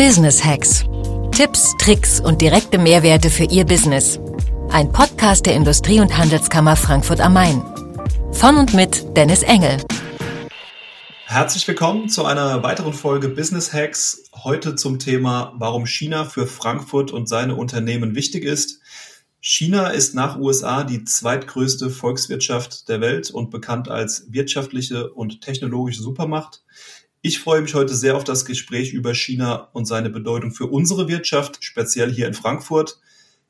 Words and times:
Business 0.00 0.42
Hacks. 0.42 0.86
Tipps, 1.30 1.76
Tricks 1.76 2.20
und 2.20 2.40
direkte 2.40 2.78
Mehrwerte 2.78 3.28
für 3.28 3.44
Ihr 3.44 3.66
Business. 3.66 4.18
Ein 4.70 4.90
Podcast 4.90 5.44
der 5.44 5.54
Industrie- 5.54 6.00
und 6.00 6.16
Handelskammer 6.16 6.74
Frankfurt 6.74 7.20
am 7.20 7.34
Main. 7.34 7.62
Von 8.32 8.56
und 8.56 8.72
mit 8.72 9.14
Dennis 9.14 9.42
Engel. 9.42 9.76
Herzlich 11.26 11.68
willkommen 11.68 12.08
zu 12.08 12.24
einer 12.24 12.62
weiteren 12.62 12.94
Folge 12.94 13.28
Business 13.28 13.74
Hacks. 13.74 14.24
Heute 14.32 14.74
zum 14.74 14.98
Thema, 14.98 15.52
warum 15.58 15.84
China 15.84 16.24
für 16.24 16.46
Frankfurt 16.46 17.12
und 17.12 17.28
seine 17.28 17.54
Unternehmen 17.54 18.14
wichtig 18.14 18.44
ist. 18.44 18.80
China 19.42 19.88
ist 19.88 20.14
nach 20.14 20.38
USA 20.38 20.82
die 20.82 21.04
zweitgrößte 21.04 21.90
Volkswirtschaft 21.90 22.88
der 22.88 23.02
Welt 23.02 23.30
und 23.30 23.50
bekannt 23.50 23.90
als 23.90 24.32
wirtschaftliche 24.32 25.10
und 25.12 25.42
technologische 25.42 26.00
Supermacht. 26.00 26.62
Ich 27.22 27.38
freue 27.38 27.60
mich 27.60 27.74
heute 27.74 27.94
sehr 27.94 28.16
auf 28.16 28.24
das 28.24 28.46
Gespräch 28.46 28.94
über 28.94 29.12
China 29.12 29.68
und 29.74 29.84
seine 29.84 30.08
Bedeutung 30.08 30.52
für 30.52 30.68
unsere 30.68 31.06
Wirtschaft, 31.06 31.62
speziell 31.62 32.10
hier 32.10 32.26
in 32.26 32.32
Frankfurt. 32.32 32.98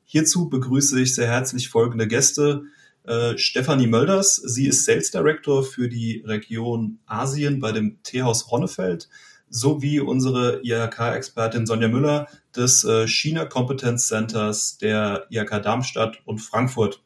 Hierzu 0.03 0.49
begrüße 0.49 0.99
ich 0.99 1.15
sehr 1.15 1.27
herzlich 1.27 1.69
folgende 1.69 2.05
Gäste. 2.05 2.63
Äh, 3.05 3.37
Stefanie 3.37 3.87
Mölders, 3.87 4.35
sie 4.35 4.67
ist 4.67 4.83
Sales 4.83 5.11
Director 5.11 5.63
für 5.63 5.87
die 5.87 6.21
Region 6.27 6.99
Asien 7.05 7.61
bei 7.61 7.71
dem 7.71 8.03
Teehaus 8.03 8.51
Ronnefeld, 8.51 9.07
sowie 9.49 10.01
unsere 10.01 10.59
IHK-Expertin 10.63 11.65
Sonja 11.65 11.87
Müller 11.87 12.27
des 12.53 12.83
äh, 12.83 13.07
China 13.07 13.45
Competence 13.45 14.07
Centers 14.07 14.79
der 14.79 15.27
IHK 15.29 15.63
Darmstadt 15.63 16.17
und 16.25 16.39
Frankfurt. 16.39 17.01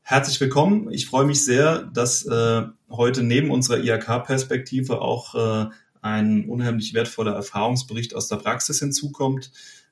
Herzlich 0.00 0.40
willkommen. 0.40 0.90
Ich 0.90 1.06
freue 1.06 1.26
mich 1.26 1.44
sehr, 1.44 1.84
dass 1.84 2.26
äh, 2.26 2.62
heute 2.90 3.22
neben 3.22 3.52
unserer 3.52 3.78
IHK-Perspektive 3.78 5.00
auch 5.00 5.34
äh, 5.36 5.70
ein 6.02 6.48
unheimlich 6.48 6.92
wertvoller 6.92 7.32
Erfahrungsbericht 7.32 8.14
aus 8.14 8.28
der 8.28 8.36
Praxis 8.36 8.80
hinzukommt. 8.80 9.50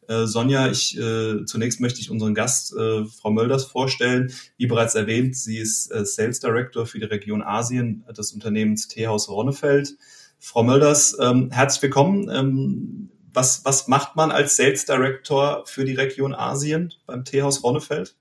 Äh, 0.08 0.26
Sonja, 0.26 0.68
ich, 0.68 0.98
äh, 0.98 1.44
zunächst 1.44 1.80
möchte 1.80 2.00
ich 2.00 2.10
unseren 2.10 2.34
Gast, 2.34 2.74
äh, 2.76 3.04
Frau 3.06 3.30
Mölders, 3.30 3.64
vorstellen. 3.64 4.32
Wie 4.56 4.66
bereits 4.66 4.96
erwähnt, 4.96 5.36
sie 5.36 5.58
ist 5.58 5.90
äh, 5.92 6.04
Sales 6.04 6.40
Director 6.40 6.84
für 6.84 6.98
die 6.98 7.06
Region 7.06 7.42
Asien 7.42 8.04
des 8.16 8.32
Unternehmens 8.32 8.88
Teehaus 8.88 9.28
Ronnefeld. 9.28 9.96
Frau 10.40 10.64
Mölders, 10.64 11.16
ähm, 11.20 11.50
herzlich 11.52 11.82
willkommen. 11.82 12.28
Ähm, 12.28 13.10
was, 13.32 13.64
was 13.64 13.86
macht 13.86 14.16
man 14.16 14.32
als 14.32 14.56
Sales 14.56 14.84
Director 14.84 15.64
für 15.66 15.84
die 15.84 15.94
Region 15.94 16.34
Asien 16.34 16.92
beim 17.06 17.24
Teehaus 17.24 17.62
Ronnefeld? 17.62 18.16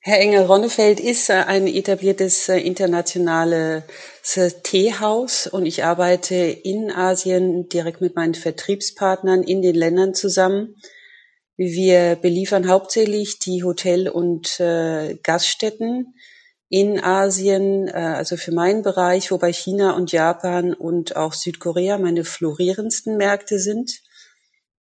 Herr 0.00 0.20
Engel-Ronnefeld 0.20 1.00
ist 1.00 1.28
äh, 1.28 1.32
ein 1.32 1.66
etabliertes 1.66 2.48
äh, 2.48 2.58
internationales 2.58 3.82
äh, 4.36 4.50
Teehaus 4.62 5.48
und 5.48 5.66
ich 5.66 5.82
arbeite 5.82 6.36
in 6.36 6.92
Asien 6.92 7.68
direkt 7.68 8.00
mit 8.00 8.14
meinen 8.14 8.34
Vertriebspartnern 8.34 9.42
in 9.42 9.60
den 9.60 9.74
Ländern 9.74 10.14
zusammen. 10.14 10.76
Wir 11.56 12.14
beliefern 12.14 12.68
hauptsächlich 12.68 13.40
die 13.40 13.64
Hotel- 13.64 14.08
und 14.08 14.62
Gaststätten 15.24 16.14
in 16.68 17.02
Asien, 17.02 17.88
also 17.90 18.36
für 18.36 18.52
meinen 18.52 18.84
Bereich, 18.84 19.32
wobei 19.32 19.52
China 19.52 19.96
und 19.96 20.12
Japan 20.12 20.72
und 20.72 21.16
auch 21.16 21.32
Südkorea 21.32 21.98
meine 21.98 22.22
florierendsten 22.22 23.16
Märkte 23.16 23.58
sind. 23.58 24.02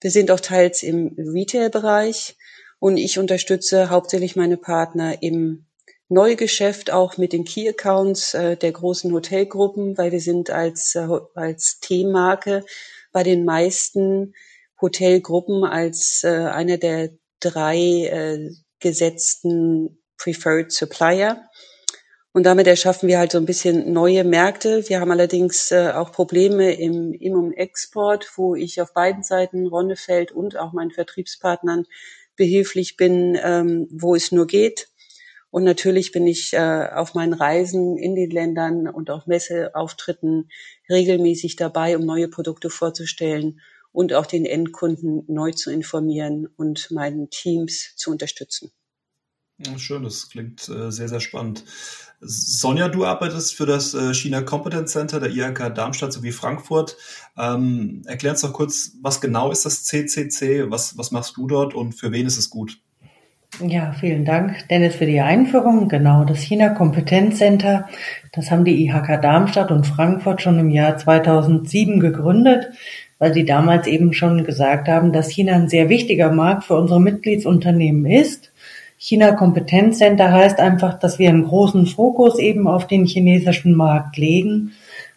Wir 0.02 0.12
sind 0.12 0.30
auch 0.30 0.40
teils 0.40 0.84
im 0.84 1.16
Retail-Bereich 1.18 2.38
und 2.80 2.98
ich 2.98 3.20
unterstütze 3.20 3.90
hauptsächlich 3.90 4.36
meine 4.36 4.58
Partner 4.58 5.22
im 5.22 5.66
Neugeschäft 6.10 6.92
auch 6.92 7.18
mit 7.18 7.34
den 7.34 7.44
Key 7.44 7.68
Accounts 7.68 8.34
äh, 8.34 8.56
der 8.56 8.72
großen 8.72 9.12
Hotelgruppen, 9.12 9.98
weil 9.98 10.12
wir 10.12 10.22
sind 10.22 10.50
als, 10.50 10.96
äh, 10.96 11.08
als 11.36 11.80
T-Marke 11.82 12.64
bei 13.12 13.24
den 13.24 13.44
meisten 13.44 14.34
Hotelgruppen 14.80 15.64
als 15.64 16.24
äh, 16.24 16.30
einer 16.30 16.78
der 16.78 17.10
drei 17.40 17.78
äh, 17.78 18.52
gesetzten 18.80 20.02
Preferred 20.18 20.72
Supplier. 20.72 21.44
Und 22.32 22.44
damit 22.44 22.68
erschaffen 22.68 23.10
wir 23.10 23.18
halt 23.18 23.32
so 23.32 23.40
ein 23.40 23.48
bisschen 23.48 23.92
neue 23.92 24.24
Märkte. 24.24 24.88
Wir 24.88 25.00
haben 25.00 25.12
allerdings 25.12 25.72
äh, 25.72 25.92
auch 25.94 26.12
Probleme 26.12 26.74
im, 26.74 27.12
im 27.14 27.52
Export, 27.52 28.32
wo 28.36 28.54
ich 28.54 28.80
auf 28.80 28.94
beiden 28.94 29.24
Seiten 29.24 29.66
Ronnefeld 29.66 30.32
und 30.32 30.56
auch 30.56 30.72
meinen 30.72 30.92
Vertriebspartnern 30.92 31.86
behilflich 32.38 32.96
bin, 32.96 33.38
ähm, 33.42 33.88
wo 33.92 34.16
es 34.16 34.32
nur 34.32 34.48
geht. 34.48 34.88
Und 35.50 35.64
natürlich 35.64 36.12
bin 36.12 36.28
ich 36.28 36.54
äh, 36.54 36.88
auf 36.94 37.14
meinen 37.14 37.34
Reisen 37.34 37.98
in 37.98 38.16
den 38.16 38.30
Ländern 38.30 38.88
und 38.88 39.10
auf 39.10 39.28
Messeauftritten 39.28 40.50
regelmäßig 40.90 41.56
dabei, 41.56 41.98
um 41.98 42.06
neue 42.06 42.28
Produkte 42.28 42.70
vorzustellen 42.70 43.60
und 43.92 44.14
auch 44.14 44.26
den 44.26 44.46
Endkunden 44.46 45.24
neu 45.28 45.52
zu 45.52 45.72
informieren 45.72 46.48
und 46.58 46.92
meinen 46.92 47.30
Teams 47.30 47.96
zu 47.96 48.12
unterstützen. 48.12 48.72
Schön, 49.78 50.04
das 50.04 50.30
klingt 50.30 50.70
äh, 50.70 50.92
sehr, 50.92 51.10
sehr 51.10 51.20
spannend. 51.20 51.64
Sonja, 52.20 52.90
du 52.90 53.06
arbeitest 53.06 53.56
für 53.56 53.66
das 53.66 53.96
äh, 53.96 54.14
China 54.14 54.42
Competence 54.42 54.92
Center 54.92 55.20
der 55.20 55.32
IHK 55.32 55.74
Darmstadt 55.74 56.14
sowie 56.14 56.32
Frankfurt. 56.32 56.96
Ähm, 57.38 58.04
erklär 58.06 58.34
uns 58.34 58.42
doch 58.42 58.54
kurz, 58.54 58.92
was 59.02 59.20
genau 59.20 59.52
ist 59.52 59.66
das 59.66 59.84
CCC? 59.84 60.70
Was, 60.70 60.98
was 60.98 61.12
machst 61.12 61.38
du 61.38 61.48
dort 61.48 61.74
und 61.74 61.94
für 61.94 62.12
wen 62.12 62.28
ist 62.28 62.38
es 62.38 62.52
gut? 62.52 62.80
Ja, 63.60 63.94
vielen 63.94 64.26
Dank, 64.26 64.68
Dennis, 64.70 64.96
für 64.96 65.08
die 65.08 65.22
Einführung. 65.22 65.90
Genau, 65.90 66.24
das 66.24 66.40
China 66.40 66.70
Competence 66.70 67.38
Center, 67.38 67.88
das 68.34 68.52
haben 68.52 68.66
die 68.66 68.86
IHK 68.86 69.22
Darmstadt 69.22 69.72
und 69.72 69.88
Frankfurt 69.88 70.44
schon 70.44 70.60
im 70.60 70.70
Jahr 70.70 70.98
2007 70.98 72.00
gegründet, 72.00 72.68
weil 73.18 73.34
sie 73.34 73.46
damals 73.46 73.88
eben 73.88 74.14
schon 74.14 74.44
gesagt 74.44 74.88
haben, 74.88 75.14
dass 75.14 75.32
China 75.32 75.54
ein 75.54 75.70
sehr 75.70 75.90
wichtiger 75.90 76.32
Markt 76.32 76.66
für 76.66 76.76
unsere 76.76 77.02
Mitgliedsunternehmen 77.02 78.06
ist 78.06 78.52
China 79.00 79.34
Kompetenzcenter 79.34 80.32
heißt 80.32 80.60
einfach, 80.60 80.98
dass 80.98 81.20
wir 81.20 81.30
einen 81.30 81.46
großen 81.46 81.86
Fokus 81.86 82.40
eben 82.40 82.68
auf 82.68 82.88
den 82.88 83.06
chinesischen 83.06 83.76
Markt 83.76 84.18
legen 84.18 84.72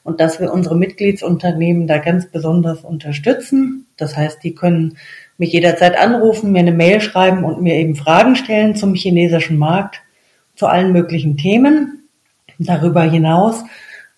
und 0.05 0.21
dass 0.21 0.39
wir 0.39 0.53
unsere 0.53 0.77
Mitgliedsunternehmen 0.77 1.87
da 1.87 1.99
ganz 1.99 2.27
besonders 2.27 2.85
unterstützen. 2.85 3.87
Das 3.97 4.17
heißt, 4.17 4.43
die 4.45 4.55
können 4.55 4.99
mich 5.39 5.53
jederzeit 5.53 5.97
anrufen, 5.99 6.53
mir 6.53 6.59
eine 6.59 6.73
Mail 6.73 7.01
schreiben 7.01 7.45
und 7.45 7.63
mir 7.63 7.75
eben 7.77 7.97
Fragen 7.97 8.37
stellen 8.37 8.77
zum 8.77 8.95
chinesischen 8.95 9.57
Markt, 9.57 10.03
zu 10.57 10.67
allen 10.67 10.93
möglichen 10.93 11.39
Themen. 11.39 12.05
Darüber 12.59 13.03
hinaus 13.03 13.65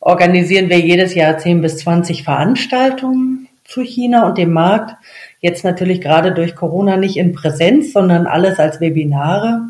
organisieren 0.01 0.69
wir 0.69 0.81
jedes 0.81 1.15
Jahr 1.15 1.39
10 1.39 1.61
bis 1.63 1.79
20 1.79 2.25
Veranstaltungen 2.25 3.42
zu 3.65 3.83
China 3.83 4.27
und 4.27 4.39
dem 4.39 4.53
Markt. 4.53 4.97
Jetzt 5.41 5.65
natürlich 5.65 6.01
gerade 6.01 6.33
durch 6.33 6.55
Corona 6.55 6.97
nicht 6.97 7.17
in 7.17 7.33
Präsenz, 7.33 7.93
sondern 7.93 8.27
alles 8.27 8.59
als 8.59 8.81
Webinare. 8.81 9.63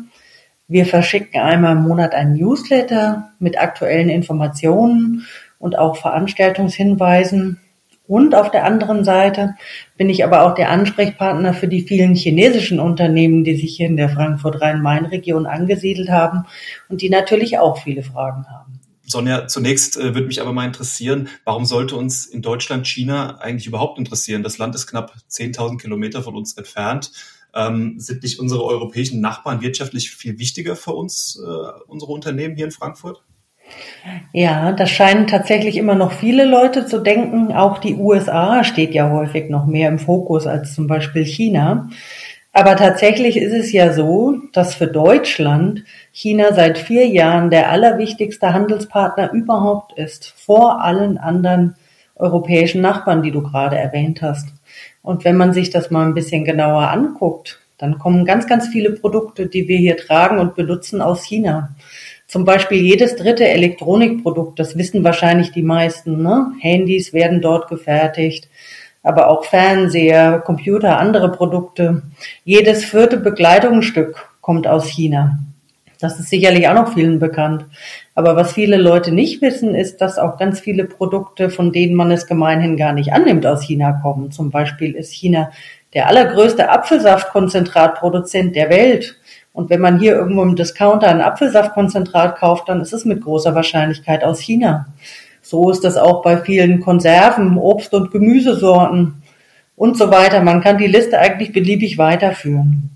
Wir 0.67 0.85
verschicken 0.85 1.41
einmal 1.41 1.73
im 1.75 1.83
Monat 1.83 2.13
einen 2.13 2.35
Newsletter 2.35 3.31
mit 3.39 3.59
aktuellen 3.59 4.09
Informationen 4.09 5.25
und 5.59 5.77
auch 5.77 5.97
Veranstaltungshinweisen. 5.97 7.59
Und 8.05 8.35
auf 8.35 8.51
der 8.51 8.65
anderen 8.65 9.03
Seite 9.03 9.55
bin 9.97 10.09
ich 10.09 10.23
aber 10.25 10.43
auch 10.43 10.55
der 10.55 10.69
Ansprechpartner 10.69 11.53
für 11.53 11.67
die 11.67 11.83
vielen 11.83 12.15
chinesischen 12.15 12.79
Unternehmen, 12.79 13.43
die 13.43 13.55
sich 13.55 13.77
hier 13.77 13.87
in 13.87 13.95
der 13.97 14.09
Frankfurt-Rhein-Main-Region 14.09 15.45
angesiedelt 15.45 16.09
haben 16.09 16.45
und 16.89 17.01
die 17.01 17.09
natürlich 17.09 17.59
auch 17.59 17.77
viele 17.77 18.03
Fragen 18.03 18.45
haben. 18.49 18.72
Sonja, 19.05 19.47
zunächst 19.47 19.97
äh, 19.97 20.15
würde 20.15 20.27
mich 20.27 20.41
aber 20.41 20.53
mal 20.53 20.65
interessieren, 20.65 21.27
warum 21.43 21.65
sollte 21.65 21.95
uns 21.95 22.25
in 22.25 22.41
Deutschland 22.41 22.87
China 22.87 23.37
eigentlich 23.39 23.67
überhaupt 23.67 23.99
interessieren? 23.99 24.43
Das 24.43 24.57
Land 24.57 24.75
ist 24.75 24.87
knapp 24.87 25.13
10.000 25.29 25.79
Kilometer 25.79 26.23
von 26.23 26.35
uns 26.35 26.53
entfernt. 26.57 27.11
Ähm, 27.55 27.99
sind 27.99 28.23
nicht 28.23 28.39
unsere 28.39 28.63
europäischen 28.63 29.21
Nachbarn 29.21 29.61
wirtschaftlich 29.61 30.11
viel 30.11 30.39
wichtiger 30.39 30.75
für 30.75 30.93
uns, 30.93 31.39
äh, 31.39 31.81
unsere 31.87 32.11
Unternehmen 32.11 32.55
hier 32.55 32.65
in 32.65 32.71
Frankfurt? 32.71 33.23
Ja, 34.33 34.71
das 34.71 34.89
scheinen 34.89 35.27
tatsächlich 35.27 35.77
immer 35.77 35.95
noch 35.95 36.11
viele 36.11 36.45
Leute 36.45 36.85
zu 36.85 36.99
denken. 36.99 37.53
Auch 37.53 37.77
die 37.77 37.95
USA 37.95 38.63
steht 38.63 38.93
ja 38.93 39.09
häufig 39.09 39.49
noch 39.49 39.65
mehr 39.65 39.89
im 39.89 39.99
Fokus 39.99 40.47
als 40.47 40.73
zum 40.73 40.87
Beispiel 40.87 41.25
China. 41.25 41.89
Aber 42.55 42.75
tatsächlich 42.75 43.35
ist 43.35 43.51
es 43.51 43.71
ja 43.71 43.93
so, 43.93 44.35
dass 44.53 44.75
für 44.75 44.85
Deutschland 44.85 45.83
China 46.11 46.53
seit 46.53 46.77
vier 46.77 47.07
Jahren 47.07 47.49
der 47.49 47.71
allerwichtigste 47.71 48.53
Handelspartner 48.53 49.33
überhaupt 49.33 49.97
ist, 49.97 50.33
vor 50.37 50.83
allen 50.83 51.17
anderen 51.17 51.75
europäischen 52.15 52.81
Nachbarn, 52.81 53.23
die 53.23 53.31
du 53.31 53.41
gerade 53.41 53.75
erwähnt 53.75 54.21
hast. 54.21 54.49
Und 55.01 55.25
wenn 55.25 55.35
man 55.35 55.51
sich 55.51 55.71
das 55.71 55.89
mal 55.89 56.05
ein 56.05 56.13
bisschen 56.13 56.45
genauer 56.45 56.89
anguckt, 56.89 57.59
dann 57.79 57.97
kommen 57.97 58.23
ganz, 58.23 58.45
ganz 58.45 58.67
viele 58.67 58.91
Produkte, 58.91 59.47
die 59.47 59.67
wir 59.67 59.77
hier 59.77 59.97
tragen 59.97 60.37
und 60.37 60.55
benutzen 60.55 61.01
aus 61.01 61.23
China. 61.23 61.75
Zum 62.27 62.45
Beispiel 62.45 62.81
jedes 62.81 63.15
dritte 63.15 63.47
Elektronikprodukt, 63.47 64.59
das 64.59 64.77
wissen 64.77 65.03
wahrscheinlich 65.03 65.51
die 65.51 65.63
meisten, 65.63 66.21
ne? 66.21 66.53
Handys 66.61 67.13
werden 67.13 67.41
dort 67.41 67.67
gefertigt 67.67 68.47
aber 69.03 69.27
auch 69.27 69.45
Fernseher, 69.45 70.39
Computer, 70.39 70.97
andere 70.97 71.31
Produkte. 71.31 72.03
Jedes 72.45 72.85
vierte 72.85 73.17
Bekleidungsstück 73.17 74.29
kommt 74.41 74.65
aus 74.65 74.87
China. 74.87 75.39
Das 75.99 76.19
ist 76.19 76.29
sicherlich 76.29 76.67
auch 76.67 76.73
noch 76.73 76.93
vielen 76.93 77.19
bekannt. 77.19 77.65
Aber 78.15 78.35
was 78.35 78.53
viele 78.53 78.77
Leute 78.77 79.13
nicht 79.13 79.41
wissen, 79.41 79.73
ist, 79.73 80.01
dass 80.01 80.17
auch 80.17 80.37
ganz 80.37 80.59
viele 80.59 80.85
Produkte, 80.85 81.49
von 81.49 81.71
denen 81.71 81.95
man 81.95 82.11
es 82.11 82.27
gemeinhin 82.27 82.75
gar 82.75 82.93
nicht 82.93 83.13
annimmt, 83.13 83.45
aus 83.45 83.63
China 83.63 83.99
kommen. 84.01 84.31
Zum 84.31 84.51
Beispiel 84.51 84.95
ist 84.95 85.13
China 85.13 85.51
der 85.93 86.07
allergrößte 86.07 86.69
Apfelsaftkonzentratproduzent 86.69 88.55
der 88.55 88.69
Welt. 88.69 89.17
Und 89.53 89.69
wenn 89.69 89.79
man 89.81 89.99
hier 89.99 90.15
irgendwo 90.15 90.41
im 90.41 90.55
Discounter 90.55 91.07
ein 91.07 91.21
Apfelsaftkonzentrat 91.21 92.37
kauft, 92.37 92.67
dann 92.67 92.81
ist 92.81 92.91
es 92.91 93.05
mit 93.05 93.21
großer 93.21 93.55
Wahrscheinlichkeit 93.55 94.23
aus 94.23 94.39
China. 94.39 94.87
So 95.45 95.69
ist 95.69 95.83
das 95.83 95.97
auch 95.97 96.21
bei 96.21 96.37
vielen 96.37 96.79
Konserven, 96.79 97.57
Obst- 97.57 97.93
und 97.93 98.11
Gemüsesorten 98.11 99.21
und 99.75 99.97
so 99.97 100.09
weiter. 100.09 100.41
Man 100.41 100.61
kann 100.61 100.77
die 100.77 100.87
Liste 100.87 101.19
eigentlich 101.19 101.51
beliebig 101.51 101.97
weiterführen. 101.97 102.91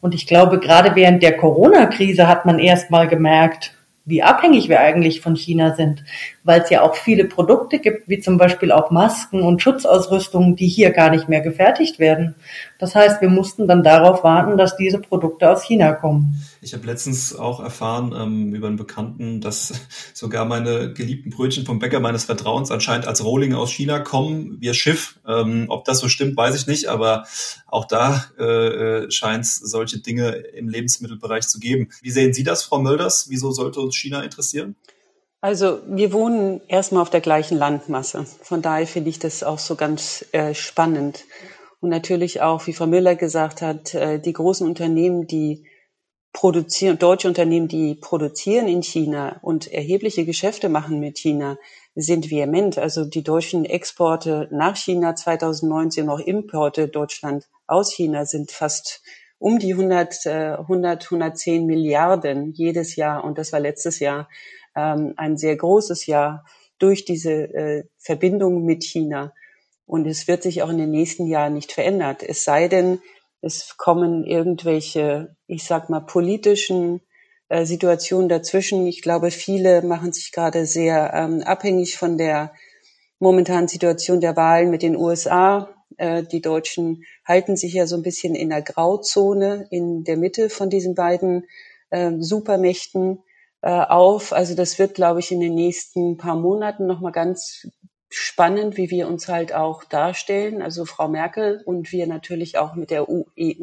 Und 0.00 0.14
ich 0.14 0.26
glaube, 0.26 0.58
gerade 0.58 0.96
während 0.96 1.22
der 1.22 1.36
Corona-Krise 1.36 2.26
hat 2.26 2.46
man 2.46 2.58
erst 2.58 2.90
mal 2.90 3.06
gemerkt, 3.06 3.74
wie 4.06 4.22
abhängig 4.22 4.70
wir 4.70 4.80
eigentlich 4.80 5.20
von 5.20 5.36
China 5.36 5.74
sind, 5.74 6.02
weil 6.42 6.62
es 6.62 6.70
ja 6.70 6.82
auch 6.82 6.94
viele 6.94 7.26
Produkte 7.26 7.78
gibt, 7.78 8.08
wie 8.08 8.20
zum 8.20 8.38
Beispiel 8.38 8.72
auch 8.72 8.90
Masken 8.90 9.42
und 9.42 9.62
Schutzausrüstung, 9.62 10.56
die 10.56 10.68
hier 10.68 10.90
gar 10.90 11.10
nicht 11.10 11.28
mehr 11.28 11.42
gefertigt 11.42 11.98
werden. 11.98 12.34
Das 12.78 12.94
heißt, 12.94 13.20
wir 13.20 13.28
mussten 13.28 13.68
dann 13.68 13.82
darauf 13.82 14.24
warten, 14.24 14.56
dass 14.56 14.76
diese 14.76 14.98
Produkte 14.98 15.50
aus 15.50 15.62
China 15.62 15.92
kommen. 15.92 16.42
Ich 16.62 16.72
habe 16.72 16.86
letztens 16.86 17.36
auch 17.36 17.60
erfahren 17.60 18.14
ähm, 18.18 18.54
über 18.54 18.68
einen 18.68 18.76
Bekannten, 18.76 19.40
dass 19.40 19.72
sogar 20.14 20.46
meine 20.46 20.94
geliebten 20.94 21.30
Brötchen 21.30 21.66
vom 21.66 21.78
Bäcker 21.78 22.00
meines 22.00 22.24
Vertrauens 22.24 22.70
anscheinend 22.70 23.06
als 23.06 23.22
Rohlinge 23.22 23.58
aus 23.58 23.70
China 23.70 24.00
kommen, 24.00 24.56
wie 24.60 24.72
Schiff. 24.72 25.18
Ähm, 25.26 25.66
ob 25.68 25.84
das 25.84 25.98
so 25.98 26.08
stimmt, 26.08 26.36
weiß 26.36 26.54
ich 26.54 26.66
nicht, 26.66 26.86
aber 26.86 27.26
auch 27.66 27.84
da 27.84 28.24
äh, 28.38 28.44
äh 28.44 29.10
scheint 29.10 29.44
es 29.44 29.56
solche 29.56 29.98
Dinge 29.98 30.30
im 30.30 30.68
Lebensmittelbereich 30.68 31.46
zu 31.48 31.58
geben. 31.58 31.88
Wie 32.02 32.10
sehen 32.10 32.32
Sie 32.32 32.44
das, 32.44 32.62
Frau 32.62 32.78
Mölders? 32.78 33.26
Wieso 33.28 33.50
sollte 33.50 33.80
uns 33.80 33.96
China 33.96 34.22
interessieren? 34.22 34.76
Also 35.42 35.80
wir 35.86 36.12
wohnen 36.12 36.60
erstmal 36.68 37.02
auf 37.02 37.10
der 37.10 37.22
gleichen 37.22 37.56
Landmasse. 37.56 38.26
Von 38.42 38.60
daher 38.60 38.86
finde 38.86 39.08
ich 39.08 39.18
das 39.18 39.42
auch 39.42 39.58
so 39.58 39.74
ganz 39.74 40.24
äh, 40.32 40.54
spannend. 40.54 41.24
Und 41.80 41.88
natürlich 41.88 42.42
auch, 42.42 42.66
wie 42.66 42.74
Frau 42.74 42.86
Müller 42.86 43.14
gesagt 43.14 43.62
hat, 43.62 43.94
äh, 43.94 44.18
die 44.20 44.34
großen 44.34 44.66
Unternehmen, 44.66 45.26
die 45.26 45.66
produzieren, 46.34 46.98
deutsche 46.98 47.26
Unternehmen, 47.26 47.68
die 47.68 47.94
produzieren 47.94 48.68
in 48.68 48.82
China 48.82 49.38
und 49.40 49.66
erhebliche 49.72 50.26
Geschäfte 50.26 50.68
machen 50.68 51.00
mit 51.00 51.18
China, 51.18 51.56
sind 51.94 52.30
vehement. 52.30 52.76
Also 52.76 53.06
die 53.06 53.22
deutschen 53.22 53.64
Exporte 53.64 54.46
nach 54.52 54.76
China 54.76 55.16
2019, 55.16 56.08
auch 56.10 56.20
Importe 56.20 56.88
Deutschland 56.88 57.48
aus 57.66 57.92
China 57.92 58.26
sind 58.26 58.50
fast 58.50 59.02
um 59.38 59.58
die 59.58 59.72
100, 59.72 60.26
100, 60.26 61.04
110 61.04 61.64
Milliarden 61.64 62.52
jedes 62.52 62.94
Jahr. 62.94 63.24
Und 63.24 63.38
das 63.38 63.52
war 63.52 63.60
letztes 63.60 63.98
Jahr 63.98 64.28
ähm, 64.80 65.14
ein 65.16 65.36
sehr 65.36 65.56
großes 65.56 66.06
Jahr 66.06 66.44
durch 66.78 67.04
diese 67.04 67.32
äh, 67.32 67.84
Verbindung 67.98 68.64
mit 68.64 68.84
China. 68.84 69.32
Und 69.86 70.06
es 70.06 70.28
wird 70.28 70.42
sich 70.42 70.62
auch 70.62 70.70
in 70.70 70.78
den 70.78 70.90
nächsten 70.90 71.26
Jahren 71.26 71.54
nicht 71.54 71.72
verändert. 71.72 72.22
Es 72.22 72.44
sei 72.44 72.68
denn, 72.68 73.00
es 73.42 73.76
kommen 73.76 74.24
irgendwelche, 74.24 75.36
ich 75.46 75.64
sag 75.64 75.90
mal, 75.90 76.00
politischen 76.00 77.00
äh, 77.48 77.64
Situationen 77.64 78.28
dazwischen. 78.28 78.86
Ich 78.86 79.02
glaube, 79.02 79.30
viele 79.30 79.82
machen 79.82 80.12
sich 80.12 80.32
gerade 80.32 80.66
sehr 80.66 81.12
ähm, 81.14 81.42
abhängig 81.42 81.96
von 81.96 82.16
der 82.18 82.52
momentanen 83.18 83.68
Situation 83.68 84.20
der 84.20 84.36
Wahlen 84.36 84.70
mit 84.70 84.82
den 84.82 84.96
USA. 84.96 85.68
Äh, 85.96 86.22
die 86.22 86.40
Deutschen 86.40 87.04
halten 87.26 87.56
sich 87.56 87.74
ja 87.74 87.86
so 87.86 87.96
ein 87.96 88.02
bisschen 88.02 88.34
in 88.34 88.50
der 88.50 88.62
Grauzone 88.62 89.66
in 89.70 90.04
der 90.04 90.16
Mitte 90.16 90.48
von 90.48 90.70
diesen 90.70 90.94
beiden 90.94 91.46
äh, 91.90 92.12
Supermächten 92.18 93.22
auf. 93.68 94.32
Also 94.32 94.54
das 94.54 94.78
wird, 94.78 94.94
glaube 94.94 95.20
ich, 95.20 95.30
in 95.32 95.40
den 95.40 95.54
nächsten 95.54 96.16
paar 96.16 96.36
Monaten 96.36 96.86
nochmal 96.86 97.12
ganz 97.12 97.68
spannend, 98.08 98.76
wie 98.76 98.90
wir 98.90 99.06
uns 99.06 99.28
halt 99.28 99.54
auch 99.54 99.84
darstellen. 99.84 100.62
Also 100.62 100.84
Frau 100.84 101.08
Merkel 101.08 101.62
und 101.64 101.92
wir 101.92 102.06
natürlich 102.06 102.58
auch 102.58 102.74
mit 102.74 102.90
der 102.90 103.08
EU 103.08 103.22
e 103.36 103.56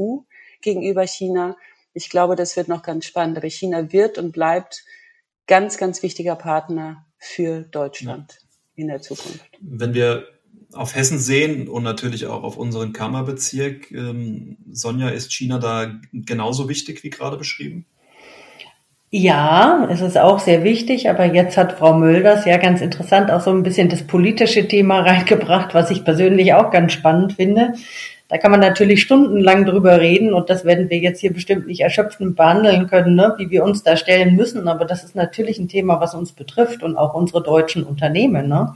gegenüber 0.61 1.05
China. 1.05 1.57
Ich 1.93 2.09
glaube, 2.09 2.35
das 2.35 2.55
wird 2.55 2.67
noch 2.67 2.83
ganz 2.83 3.05
spannend. 3.05 3.37
Aber 3.37 3.49
China 3.49 3.91
wird 3.91 4.17
und 4.17 4.31
bleibt 4.31 4.83
ganz, 5.47 5.77
ganz 5.77 6.03
wichtiger 6.03 6.35
Partner 6.35 7.05
für 7.17 7.61
Deutschland 7.61 8.39
ja. 8.39 8.83
in 8.83 8.87
der 8.87 9.01
Zukunft. 9.01 9.49
Wenn 9.59 9.93
wir 9.93 10.27
auf 10.73 10.95
Hessen 10.95 11.19
sehen 11.19 11.67
und 11.67 11.83
natürlich 11.83 12.27
auch 12.27 12.43
auf 12.43 12.57
unseren 12.57 12.93
Kammerbezirk, 12.93 13.91
ähm, 13.91 14.57
Sonja, 14.71 15.09
ist 15.09 15.33
China 15.33 15.59
da 15.59 15.99
genauso 16.13 16.69
wichtig 16.69 17.03
wie 17.03 17.09
gerade 17.09 17.37
beschrieben? 17.37 17.85
Ja, 19.09 19.87
es 19.89 20.01
ist 20.01 20.17
auch 20.17 20.39
sehr 20.39 20.65
wichtig, 20.65 21.09
aber 21.09 21.23
jetzt 21.23 21.55
hat 21.55 21.73
Frau 21.73 21.93
Mölders 21.93 22.43
ja 22.43 22.57
ganz 22.57 22.81
interessant 22.81 23.31
auch 23.31 23.39
so 23.39 23.51
ein 23.51 23.63
bisschen 23.63 23.87
das 23.87 24.03
politische 24.03 24.67
Thema 24.67 24.99
reingebracht, 25.05 25.73
was 25.73 25.91
ich 25.91 26.03
persönlich 26.03 26.53
auch 26.53 26.71
ganz 26.71 26.91
spannend 26.91 27.33
finde. 27.33 27.73
Da 28.27 28.37
kann 28.37 28.51
man 28.51 28.59
natürlich 28.59 29.01
stundenlang 29.01 29.63
drüber 29.65 30.01
reden 30.01 30.33
und 30.33 30.49
das 30.49 30.65
werden 30.65 30.89
wir 30.89 30.97
jetzt 30.97 31.21
hier 31.21 31.31
bestimmt 31.31 31.67
nicht 31.67 31.79
erschöpfend 31.79 32.35
behandeln 32.35 32.87
können, 32.87 33.15
ne, 33.15 33.33
wie 33.37 33.49
wir 33.49 33.63
uns 33.63 33.83
da 33.83 33.95
stellen 33.95 34.35
müssen. 34.35 34.67
Aber 34.67 34.83
das 34.83 35.05
ist 35.05 35.15
natürlich 35.15 35.57
ein 35.59 35.69
Thema, 35.69 36.01
was 36.01 36.13
uns 36.13 36.33
betrifft 36.33 36.83
und 36.83 36.97
auch 36.97 37.13
unsere 37.13 37.41
deutschen 37.41 37.83
Unternehmen. 37.83 38.49
Ne 38.49 38.73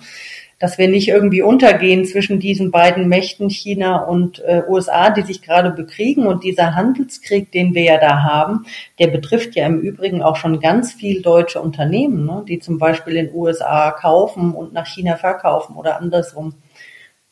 dass 0.61 0.77
wir 0.77 0.87
nicht 0.87 1.07
irgendwie 1.07 1.41
untergehen 1.41 2.05
zwischen 2.05 2.39
diesen 2.39 2.69
beiden 2.69 3.07
Mächten, 3.07 3.49
China 3.49 4.03
und 4.03 4.43
äh, 4.45 4.61
USA, 4.69 5.09
die 5.09 5.23
sich 5.23 5.41
gerade 5.41 5.71
bekriegen. 5.71 6.27
Und 6.27 6.43
dieser 6.43 6.75
Handelskrieg, 6.75 7.51
den 7.51 7.73
wir 7.73 7.81
ja 7.81 7.97
da 7.97 8.21
haben, 8.21 8.67
der 8.99 9.07
betrifft 9.07 9.55
ja 9.55 9.65
im 9.65 9.79
Übrigen 9.79 10.21
auch 10.21 10.35
schon 10.35 10.59
ganz 10.59 10.93
viel 10.93 11.23
deutsche 11.23 11.59
Unternehmen, 11.59 12.27
ne, 12.27 12.45
die 12.47 12.59
zum 12.59 12.77
Beispiel 12.77 13.15
in 13.15 13.33
USA 13.33 13.89
kaufen 13.89 14.53
und 14.53 14.71
nach 14.71 14.85
China 14.85 15.15
verkaufen 15.17 15.75
oder 15.75 15.97
andersrum. 15.97 16.53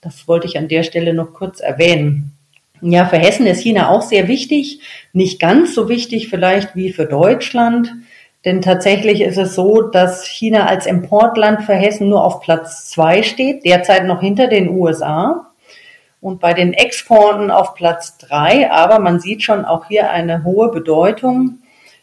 Das 0.02 0.28
wollte 0.28 0.48
ich 0.48 0.58
an 0.58 0.68
der 0.68 0.82
Stelle 0.82 1.14
noch 1.14 1.32
kurz 1.32 1.60
erwähnen. 1.60 2.34
Ja, 2.82 3.06
für 3.06 3.18
Hessen 3.18 3.46
ist 3.46 3.62
China 3.62 3.90
auch 3.90 4.02
sehr 4.02 4.28
wichtig. 4.28 4.82
Nicht 5.14 5.40
ganz 5.40 5.76
so 5.76 5.88
wichtig 5.88 6.30
vielleicht 6.30 6.76
wie 6.76 6.92
für 6.92 7.06
Deutschland. 7.06 7.94
Denn 8.46 8.62
tatsächlich 8.62 9.22
ist 9.22 9.38
es 9.38 9.54
so, 9.56 9.82
dass 9.82 10.26
China 10.26 10.66
als 10.66 10.86
Importland 10.86 11.64
für 11.64 11.74
Hessen 11.74 12.08
nur 12.08 12.24
auf 12.24 12.40
Platz 12.40 12.90
zwei 12.90 13.22
steht, 13.22 13.66
derzeit 13.66 14.06
noch 14.06 14.22
hinter 14.22 14.48
den 14.48 14.70
USA 14.70 15.52
und 16.22 16.40
bei 16.40 16.54
den 16.54 16.74
Exporten 16.74 17.52
auf 17.52 17.76
Platz 17.76 18.18
drei. 18.18 18.72
Aber 18.72 19.00
man 19.00 19.20
sieht 19.20 19.44
schon 19.44 19.66
auch 19.66 19.88
hier 19.88 20.10
eine 20.10 20.44
hohe 20.44 20.72
Bedeutung. 20.72 21.60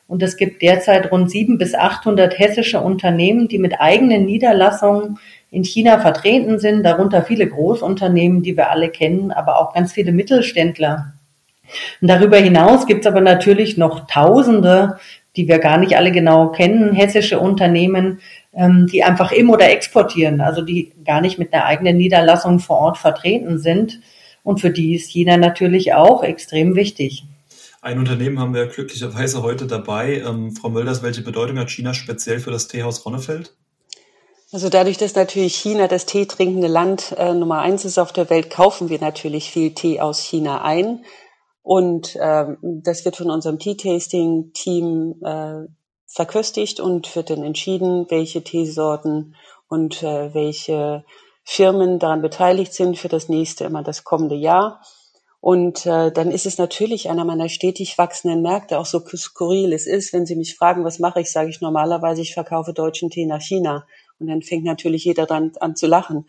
Und 0.09 0.23
es 0.23 0.37
gibt 0.37 0.63
derzeit 0.63 1.11
rund 1.11 1.31
sieben 1.31 1.59
bis 1.59 1.75
800 1.75 2.39
hessische 2.39 2.81
Unternehmen, 2.81 3.49
die 3.49 3.59
mit 3.59 3.81
eigenen 3.81 4.25
Niederlassungen 4.25 5.19
in 5.51 5.65
China 5.65 5.99
vertreten 5.99 6.59
sind, 6.59 6.85
darunter 6.85 7.23
viele 7.23 7.49
Großunternehmen, 7.49 8.43
die 8.43 8.57
wir 8.57 8.71
alle 8.71 8.91
kennen, 8.91 9.33
aber 9.33 9.61
auch 9.61 9.75
ganz 9.75 9.93
viele 9.93 10.13
Mittelständler. 10.13 11.13
Und 12.01 12.09
darüber 12.09 12.37
hinaus 12.37 12.87
gibt 12.87 13.05
es 13.05 13.11
aber 13.11 13.21
natürlich 13.21 13.77
noch 13.77 14.07
Tausende 14.07 14.99
die 15.37 15.49
wir 15.49 15.59
gar 15.59 15.79
nicht 15.79 15.97
alle 15.97 16.13
genau 16.13 16.49
kennen, 16.49 16.95
hessische 16.95 17.39
Unternehmen, 17.39 18.21
ähm, 18.55 18.87
die 18.91 19.05
einfach 19.05 19.33
im 19.33 19.51
oder 19.51 19.71
exportieren, 19.71 20.41
also 20.41 20.63
die 20.63 20.93
gar 21.05 21.21
nicht 21.21 21.39
mit 21.39 21.53
einer 21.53 21.65
eigenen 21.65 21.97
Niederlassung 21.97 22.59
vor 22.59 22.79
Ort 22.79 22.99
vertreten 22.99 23.59
sind. 23.59 24.01
Und 24.43 24.61
für 24.61 24.71
die 24.71 24.95
ist 24.95 25.11
China 25.11 25.37
natürlich 25.37 25.93
auch 25.95 26.23
extrem 26.23 26.75
wichtig. 26.75 27.25
Ein 27.83 27.99
Unternehmen 27.99 28.41
haben 28.41 28.55
wir 28.55 28.67
glücklicherweise 28.67 29.43
heute 29.43 29.67
dabei. 29.67 30.23
Ähm, 30.27 30.53
Frau 30.53 30.71
Mölders, 30.71 31.03
welche 31.03 31.23
Bedeutung 31.23 31.59
hat 31.59 31.71
China 31.71 31.95
speziell 31.95 32.41
für 32.41 32.51
das 32.51 32.69
Teehaus 32.69 33.05
Ronnefeld? 33.05 33.55
Also 34.53 34.69
dadurch, 34.69 34.97
dass 34.97 35.15
natürlich 35.15 35.55
China 35.55 35.87
das 35.87 36.07
teetrinkende 36.07 36.69
Land 36.69 37.15
äh, 37.19 37.35
Nummer 37.35 37.61
eins 37.61 37.85
ist 37.85 37.99
auf 37.99 38.13
der 38.13 38.31
Welt, 38.31 38.49
kaufen 38.49 38.89
wir 38.89 39.01
natürlich 39.01 39.51
viel 39.51 39.75
Tee 39.75 40.01
aus 40.01 40.21
China 40.21 40.63
ein. 40.63 41.05
Und 41.67 42.17
ähm, 42.21 42.59
das 42.63 43.05
wird 43.05 43.17
von 43.17 43.29
unserem 43.29 43.59
Tea-Tasting-Team 43.59 45.17
äh, 45.25 45.67
verköstigt 46.07 46.79
und 46.79 47.17
wird 47.17 47.29
dann 47.31 47.43
entschieden, 47.43 48.07
welche 48.09 48.45
Teesorten 48.45 49.35
und 49.67 50.01
äh, 50.05 50.33
welche 50.33 51.05
Firmen 51.43 51.99
daran 51.99 52.23
beteiligt 52.23 52.73
sind 52.73 52.97
für 52.99 53.09
das 53.09 53.29
nächste, 53.29 53.65
immer 53.65 53.83
das 53.83 54.05
kommende 54.05 54.37
Jahr. 54.37 54.81
Und 55.41 55.87
äh, 55.87 56.13
dann 56.13 56.31
ist 56.31 56.47
es 56.47 56.57
natürlich 56.57 57.11
einer 57.11 57.25
meiner 57.25 57.49
stetig 57.49 57.99
wachsenden 57.99 58.43
Märkte, 58.43 58.79
auch 58.79 58.87
so 58.87 59.01
skurril 59.01 59.73
es 59.73 59.89
ist. 59.89 60.13
Wenn 60.13 60.25
Sie 60.25 60.37
mich 60.37 60.55
fragen, 60.55 60.85
was 60.85 61.01
mache 61.01 61.21
ich, 61.21 61.33
sage 61.33 61.51
ich 61.51 61.61
normalerweise, 61.61 62.23
ich 62.23 62.33
verkaufe 62.33 62.75
deutschen 62.75 63.11
Tee 63.11 63.27
nach 63.27 63.43
China. 63.43 63.89
Und 64.21 64.29
dann 64.29 64.43
fängt 64.43 64.63
natürlich 64.63 65.05
jeder 65.05 65.27
dann 65.27 65.51
an 65.59 65.75
zu 65.75 65.89
lachen. 65.89 66.29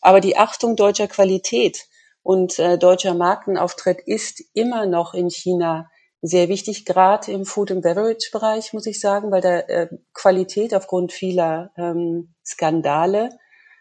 Aber 0.00 0.18
die 0.18 0.36
Achtung 0.36 0.74
deutscher 0.74 1.06
Qualität, 1.06 1.86
und 2.22 2.58
äh, 2.58 2.78
deutscher 2.78 3.14
Markenauftritt 3.14 4.00
ist 4.00 4.42
immer 4.54 4.86
noch 4.86 5.14
in 5.14 5.30
China 5.30 5.90
sehr 6.20 6.48
wichtig, 6.48 6.84
gerade 6.84 7.32
im 7.32 7.44
Food 7.44 7.72
and 7.72 7.82
Beverage 7.82 8.30
Bereich, 8.32 8.72
muss 8.72 8.86
ich 8.86 9.00
sagen, 9.00 9.32
weil 9.32 9.40
da 9.40 9.58
äh, 9.58 9.88
Qualität 10.14 10.72
aufgrund 10.72 11.12
vieler 11.12 11.72
ähm, 11.76 12.34
Skandale, 12.46 13.30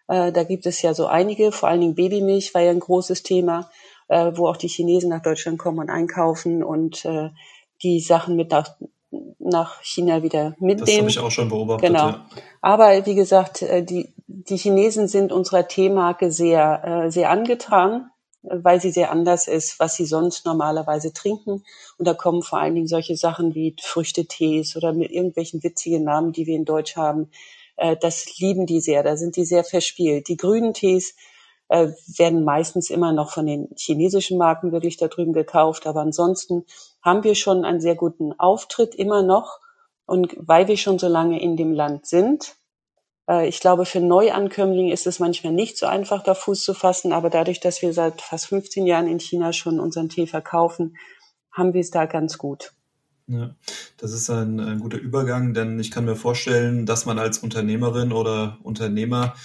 äh, 0.08 0.32
da 0.32 0.44
gibt 0.44 0.66
es 0.66 0.82
ja 0.82 0.96
so 0.96 1.06
einige, 1.06 1.52
vor 1.52 1.70
allen 1.70 1.82
Dingen 1.82 1.96
Babymilch 1.96 2.54
war 2.56 2.62
ja 2.62 2.72
ein 2.72 2.80
großes 2.80 3.22
Thema, 3.22 3.70
äh, 4.08 4.32
wo 4.34 4.48
auch 4.48 4.58
die 4.58 4.70
Chinesen 4.70 5.12
nach 5.12 5.22
Deutschland 5.22 5.60
kommen 5.60 5.78
und 5.78 5.90
einkaufen 5.92 6.64
und 6.64 7.06
äh, 7.06 7.30
die 7.84 8.00
Sachen 8.00 8.36
mit 8.36 8.52
nach 8.52 8.76
nach 9.40 9.82
China 9.82 10.24
wieder 10.24 10.56
mitnehmen. 10.60 10.80
Das 10.80 10.98
habe 10.98 11.10
ich 11.10 11.20
auch 11.20 11.32
schon 11.32 11.50
beobachtet. 11.50 11.90
Genau. 11.90 12.08
Ja. 12.08 12.26
Aber 12.62 13.06
wie 13.06 13.16
gesagt, 13.16 13.62
äh, 13.62 13.84
die, 13.84 14.14
die 14.28 14.58
Chinesen 14.58 15.08
sind 15.08 15.32
unserer 15.32 15.68
Teemarke 15.68 16.32
sehr, 16.32 16.84
äh, 17.06 17.12
sehr 17.12 17.30
angetan, 17.30 18.10
weil 18.44 18.82
sie 18.82 18.92
sehr 18.92 19.12
anders 19.12 19.48
ist, 19.48 19.80
was 19.80 19.96
sie 19.96 20.06
sonst 20.06 20.46
normalerweise 20.46 21.14
trinken. 21.14 21.64
Und 21.98 22.08
da 22.08 22.14
kommen 22.14 22.42
vor 22.42 22.60
allen 22.60 22.76
Dingen 22.76 22.88
solche 22.88 23.16
Sachen 23.16 23.56
wie 23.56 23.76
Früchtetees 23.82 24.76
oder 24.76 24.94
mit 24.94 25.12
irgendwelchen 25.12 25.64
witzigen 25.64 26.04
Namen, 26.04 26.32
die 26.32 26.48
wir 26.48 26.56
in 26.56 26.66
Deutsch 26.66 26.96
haben. 26.96 27.30
Äh, 27.78 27.98
das 27.98 28.38
lieben 28.40 28.66
die 28.66 28.82
sehr. 28.82 29.04
Da 29.04 29.18
sind 29.18 29.36
die 29.36 29.46
sehr 29.46 29.64
verspielt. 29.64 30.28
Die 30.28 30.38
grünen 30.38 30.74
Tees 30.74 31.16
werden 31.72 32.44
meistens 32.44 32.90
immer 32.90 33.14
noch 33.14 33.32
von 33.32 33.46
den 33.46 33.70
chinesischen 33.78 34.38
Marken 34.38 34.74
wirklich 34.74 34.98
da 34.98 35.08
drüben 35.08 35.32
gekauft. 35.32 35.88
Aber 35.88 36.02
ansonsten 36.02 36.66
haben 37.02 37.24
wir 37.24 37.34
schon 37.34 37.64
einen 37.64 37.80
sehr 37.80 37.96
guten 37.96 38.34
Auftritt 38.38 38.94
immer 38.94 39.24
noch. 39.24 39.60
Und 40.06 40.36
weil 40.38 40.68
wir 40.68 40.76
schon 40.76 41.00
so 41.00 41.08
lange 41.08 41.42
in 41.42 41.56
dem 41.56 41.72
Land 41.72 42.08
sind, 42.08 42.58
äh, 42.58 42.61
ich 43.44 43.60
glaube, 43.60 43.86
für 43.86 44.00
Neuankömmlinge 44.00 44.92
ist 44.92 45.08
es 45.08 45.20
manchmal 45.20 45.54
nicht 45.54 45.78
so 45.78 45.86
einfach, 45.86 46.24
da 46.24 46.34
Fuß 46.34 46.64
zu 46.64 46.74
fassen, 46.74 47.14
aber 47.14 47.30
dadurch, 47.30 47.60
dass 47.60 47.82
wir 47.82 47.94
seit 47.94 48.22
fast 48.22 48.48
15 48.48 48.86
Jahren 48.86 49.08
in 49.08 49.20
China 49.20 49.54
schon 49.54 49.80
unseren 49.80 50.10
Tee 50.10 50.28
verkaufen, 50.28 50.98
haben 51.52 51.74
wir 51.74 51.82
es 51.82 51.92
da 51.92 52.06
ganz 52.06 52.38
gut. 52.38 52.74
Ja, 53.28 53.56
das 53.98 54.12
ist 54.12 54.30
ein, 54.30 54.60
ein, 54.60 54.80
guter 54.80 54.98
Übergang, 54.98 55.54
denn 55.54 55.80
ich 55.80 55.92
kann 55.92 56.06
mir 56.06 56.16
vorstellen, 56.16 56.86
dass 56.86 57.06
man 57.06 57.20
als 57.20 57.38
Unternehmerin 57.38 58.12
oder 58.12 58.58
Unternehmer 58.64 59.36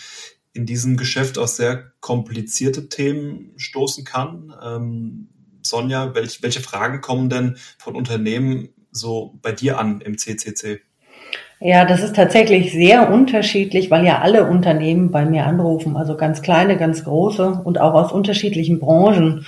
in 0.53 0.67
diesem 0.67 0.97
Geschäft 0.97 1.39
auf 1.39 1.49
sehr 1.49 1.93
komplizierte 2.01 2.89
Themen 2.89 3.53
stoßen 3.57 4.05
kann. 4.05 4.53
Ähm, 4.61 5.29
Sonja, 5.63 6.15
welch, 6.15 6.43
welche 6.43 6.61
Fragen 6.61 7.01
kommen 7.01 7.29
denn 7.29 7.59
von 7.79 7.95
Unternehmen 7.95 8.71
so 8.91 9.39
bei 9.43 9.53
dir 9.53 9.79
an 9.79 10.01
im 10.01 10.19
CCC? 10.19 10.81
Ja, 11.59 11.87
das 11.87 12.03
ist 12.03 12.15
tatsächlich 12.15 12.73
sehr 12.73 13.11
unterschiedlich, 13.11 13.91
weil 13.91 14.05
ja 14.05 14.21
alle 14.21 14.47
Unternehmen 14.47 15.11
bei 15.11 15.25
mir 15.25 15.47
anrufen, 15.47 15.97
also 15.97 16.15
ganz 16.15 16.43
kleine, 16.43 16.77
ganz 16.77 17.05
große 17.05 17.63
und 17.65 17.81
auch 17.81 17.95
aus 17.95 18.13
unterschiedlichen 18.13 18.79
Branchen. 18.79 19.47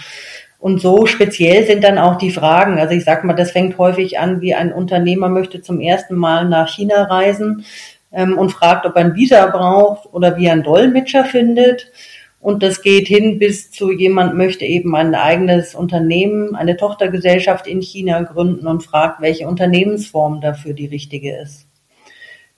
Und 0.58 0.80
so 0.80 1.04
speziell 1.04 1.66
sind 1.66 1.84
dann 1.84 1.98
auch 1.98 2.16
die 2.16 2.30
Fragen. 2.30 2.78
Also 2.78 2.94
ich 2.94 3.04
sag 3.04 3.24
mal, 3.24 3.34
das 3.34 3.52
fängt 3.52 3.76
häufig 3.76 4.18
an, 4.18 4.40
wie 4.40 4.54
ein 4.54 4.72
Unternehmer 4.72 5.28
möchte 5.28 5.60
zum 5.60 5.80
ersten 5.80 6.16
Mal 6.16 6.48
nach 6.48 6.68
China 6.68 7.04
reisen 7.04 7.66
ähm, 8.10 8.38
und 8.38 8.52
fragt, 8.52 8.86
ob 8.86 8.96
er 8.96 9.04
ein 9.04 9.14
Visa 9.14 9.46
braucht 9.46 10.12
oder 10.12 10.38
wie 10.38 10.46
er 10.46 10.52
einen 10.52 10.62
Dolmetscher 10.62 11.26
findet. 11.26 11.92
Und 12.40 12.62
das 12.62 12.80
geht 12.80 13.06
hin 13.06 13.38
bis 13.38 13.70
zu 13.70 13.92
jemand 13.92 14.34
möchte 14.34 14.64
eben 14.64 14.96
ein 14.96 15.14
eigenes 15.14 15.74
Unternehmen, 15.74 16.56
eine 16.56 16.76
Tochtergesellschaft 16.78 17.66
in 17.66 17.82
China 17.82 18.22
gründen 18.22 18.66
und 18.66 18.82
fragt, 18.82 19.20
welche 19.20 19.46
Unternehmensform 19.46 20.40
dafür 20.40 20.72
die 20.72 20.86
richtige 20.86 21.36
ist. 21.36 21.67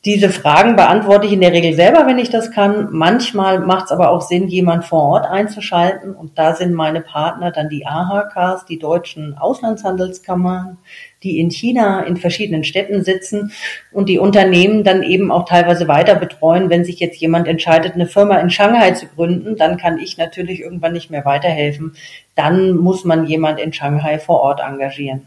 Diese 0.07 0.31
Fragen 0.31 0.77
beantworte 0.77 1.27
ich 1.27 1.35
in 1.35 1.43
der 1.43 1.53
Regel 1.53 1.75
selber, 1.75 2.07
wenn 2.07 2.19
ich 2.19 2.31
das 2.31 2.51
kann. 2.51 2.89
Manchmal 2.91 3.61
macht 3.61 3.85
es 3.87 3.93
aber 3.93 4.09
auch 4.09 4.23
Sinn, 4.23 4.49
jemand 4.49 4.87
vor 4.87 5.03
Ort 5.03 5.27
einzuschalten. 5.27 6.15
Und 6.15 6.39
da 6.39 6.55
sind 6.55 6.73
meine 6.73 7.03
Partner 7.03 7.51
dann 7.51 7.69
die 7.69 7.87
AHKs, 7.87 8.65
die 8.65 8.79
deutschen 8.79 9.37
Auslandshandelskammern, 9.37 10.79
die 11.23 11.39
in 11.39 11.51
China 11.51 12.01
in 12.01 12.17
verschiedenen 12.17 12.65
Städten 12.65 13.05
sitzen 13.05 13.53
und 13.93 14.09
die 14.09 14.19
Unternehmen 14.19 14.85
dann 14.85 15.03
eben 15.03 15.31
auch 15.31 15.45
teilweise 15.45 15.87
weiter 15.87 16.15
betreuen. 16.15 16.71
Wenn 16.71 16.87
sich 16.87 16.99
jetzt 16.99 17.21
jemand 17.21 17.47
entscheidet, 17.47 17.93
eine 17.93 18.07
Firma 18.07 18.37
in 18.37 18.49
Shanghai 18.49 18.93
zu 18.93 19.07
gründen, 19.07 19.57
dann 19.57 19.77
kann 19.77 19.99
ich 19.99 20.17
natürlich 20.17 20.61
irgendwann 20.61 20.95
nicht 20.95 21.11
mehr 21.11 21.27
weiterhelfen. 21.27 21.93
Dann 22.35 22.75
muss 22.75 23.05
man 23.05 23.27
jemand 23.27 23.61
in 23.61 23.75
Shanghai 23.75 24.19
vor 24.19 24.41
Ort 24.41 24.61
engagieren. 24.61 25.27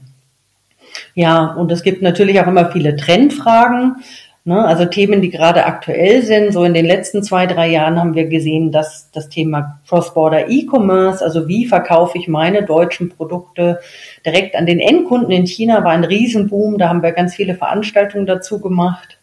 Ja, 1.13 1.53
und 1.53 1.71
es 1.71 1.83
gibt 1.83 2.01
natürlich 2.01 2.41
auch 2.41 2.47
immer 2.47 2.71
viele 2.71 2.95
Trendfragen. 2.95 3.97
Ne? 4.45 4.65
Also 4.65 4.83
Themen, 4.85 5.21
die 5.21 5.29
gerade 5.29 5.65
aktuell 5.65 6.21
sind. 6.21 6.51
So 6.51 6.65
in 6.65 6.73
den 6.73 6.85
letzten 6.85 7.23
zwei, 7.23 7.45
drei 7.45 7.69
Jahren 7.69 7.97
haben 7.97 8.13
wir 8.13 8.25
gesehen, 8.25 8.71
dass 8.71 9.09
das 9.11 9.29
Thema 9.29 9.79
Cross-Border 9.87 10.49
E-Commerce, 10.49 11.23
also 11.23 11.47
wie 11.47 11.65
verkaufe 11.65 12.17
ich 12.17 12.27
meine 12.27 12.63
deutschen 12.63 13.09
Produkte 13.09 13.79
direkt 14.25 14.55
an 14.55 14.65
den 14.65 14.79
Endkunden 14.79 15.31
in 15.31 15.47
China, 15.47 15.83
war 15.85 15.91
ein 15.91 16.03
Riesenboom. 16.03 16.77
Da 16.77 16.89
haben 16.89 17.01
wir 17.03 17.13
ganz 17.13 17.35
viele 17.35 17.55
Veranstaltungen 17.55 18.25
dazu 18.25 18.59
gemacht. 18.59 19.17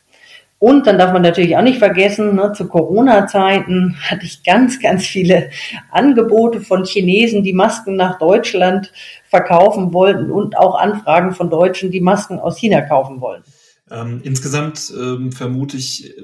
Und 0.59 0.87
dann 0.87 0.99
darf 0.99 1.13
man 1.13 1.23
natürlich 1.23 1.57
auch 1.57 1.63
nicht 1.63 1.79
vergessen, 1.79 2.35
ne, 2.37 2.53
zu 2.53 2.69
Corona-Zeiten 2.69 3.97
hatte 4.11 4.27
ich 4.27 4.43
ganz, 4.43 4.79
ganz 4.79 5.07
viele 5.07 5.49
Angebote 5.91 6.61
von 6.61 6.85
Chinesen, 6.85 7.43
die 7.43 7.55
Masken 7.55 7.97
nach 7.97 8.19
Deutschland 8.19 8.93
verkaufen 9.29 9.95
wollten 9.95 10.31
und 10.31 10.59
auch 10.59 10.79
Anfragen 10.79 11.33
von 11.33 11.49
Deutschen, 11.49 11.91
die 11.91 12.03
Masken 12.03 12.39
aus 12.39 12.59
China 12.59 12.83
kaufen 12.83 13.23
wollten. 13.23 13.50
Ähm, 13.91 14.21
insgesamt 14.23 14.93
ähm, 14.97 15.33
vermute 15.33 15.77
ich, 15.77 16.15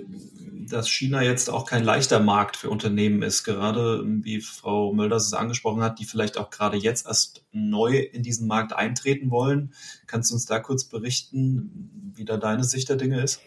dass 0.69 0.89
China 0.89 1.23
jetzt 1.23 1.49
auch 1.51 1.67
kein 1.67 1.85
leichter 1.85 2.21
Markt 2.21 2.57
für 2.57 2.71
Unternehmen 2.71 3.23
ist, 3.23 3.45
gerade 3.45 4.03
wie 4.05 4.41
Frau 4.41 4.93
Mölders 4.93 5.27
es 5.27 5.35
angesprochen 5.35 5.83
hat, 5.83 5.99
die 5.99 6.05
vielleicht 6.05 6.39
auch 6.39 6.51
gerade 6.51 6.77
jetzt 6.77 7.07
erst 7.07 7.45
neu 7.53 7.99
in 7.99 8.23
diesen 8.23 8.47
Markt 8.47 8.73
eintreten 8.73 9.31
wollen. 9.31 9.73
Kannst 10.07 10.31
du 10.31 10.35
uns 10.35 10.47
da 10.47 10.59
kurz 10.59 10.85
berichten, 10.85 12.13
wie 12.15 12.25
da 12.25 12.37
deine 12.37 12.65
Sicht 12.65 12.89
der 12.89 12.97
Dinge 12.97 13.21
ist? 13.21 13.41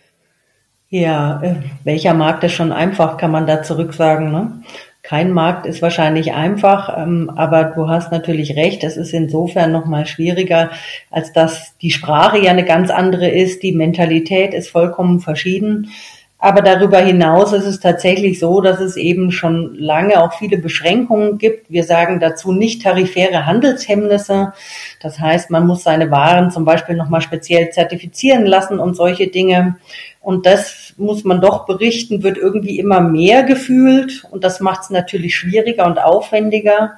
Ja, 0.89 1.41
äh, 1.43 1.61
welcher 1.83 2.15
Markt 2.15 2.43
ist 2.43 2.53
schon 2.53 2.71
einfach, 2.71 3.17
kann 3.17 3.31
man 3.31 3.45
da 3.45 3.61
zurück 3.61 3.93
sagen. 3.93 4.31
Ne? 4.31 4.63
Kein 5.09 5.31
Markt 5.31 5.65
ist 5.65 5.81
wahrscheinlich 5.81 6.33
einfach, 6.33 6.95
ähm, 6.95 7.31
aber 7.35 7.63
du 7.63 7.89
hast 7.89 8.11
natürlich 8.11 8.55
recht, 8.55 8.83
es 8.83 8.95
ist 8.95 9.11
insofern 9.11 9.71
nochmal 9.71 10.05
schwieriger, 10.05 10.69
als 11.09 11.33
dass 11.33 11.75
die 11.81 11.89
Sprache 11.89 12.37
ja 12.37 12.51
eine 12.51 12.63
ganz 12.63 12.91
andere 12.91 13.27
ist, 13.27 13.63
die 13.63 13.71
Mentalität 13.71 14.53
ist 14.53 14.69
vollkommen 14.69 15.19
verschieden. 15.19 15.89
Aber 16.37 16.61
darüber 16.61 16.99
hinaus 16.99 17.53
ist 17.53 17.65
es 17.65 17.79
tatsächlich 17.79 18.37
so, 18.37 18.61
dass 18.61 18.79
es 18.79 18.97
eben 18.97 19.31
schon 19.31 19.73
lange 19.73 20.21
auch 20.23 20.33
viele 20.33 20.59
Beschränkungen 20.59 21.39
gibt. 21.39 21.71
Wir 21.71 21.85
sagen 21.85 22.19
dazu 22.19 22.51
nicht 22.51 22.83
tarifäre 22.83 23.47
Handelshemmnisse. 23.47 24.53
Das 25.01 25.19
heißt, 25.19 25.49
man 25.49 25.65
muss 25.65 25.81
seine 25.81 26.11
Waren 26.11 26.51
zum 26.51 26.65
Beispiel 26.65 26.95
nochmal 26.95 27.21
speziell 27.21 27.71
zertifizieren 27.71 28.45
lassen 28.45 28.77
und 28.77 28.93
solche 28.93 29.25
Dinge. 29.25 29.77
Und 30.21 30.45
das 30.45 30.88
muss 30.99 31.23
man 31.23 31.41
doch 31.41 31.65
berichten, 31.65 32.23
wird 32.23 32.37
irgendwie 32.37 32.77
immer 32.79 32.99
mehr 32.99 33.43
gefühlt. 33.43 34.23
Und 34.29 34.43
das 34.43 34.59
macht 34.59 34.83
es 34.83 34.89
natürlich 34.89 35.35
schwieriger 35.35 35.85
und 35.85 35.99
aufwendiger. 35.99 36.93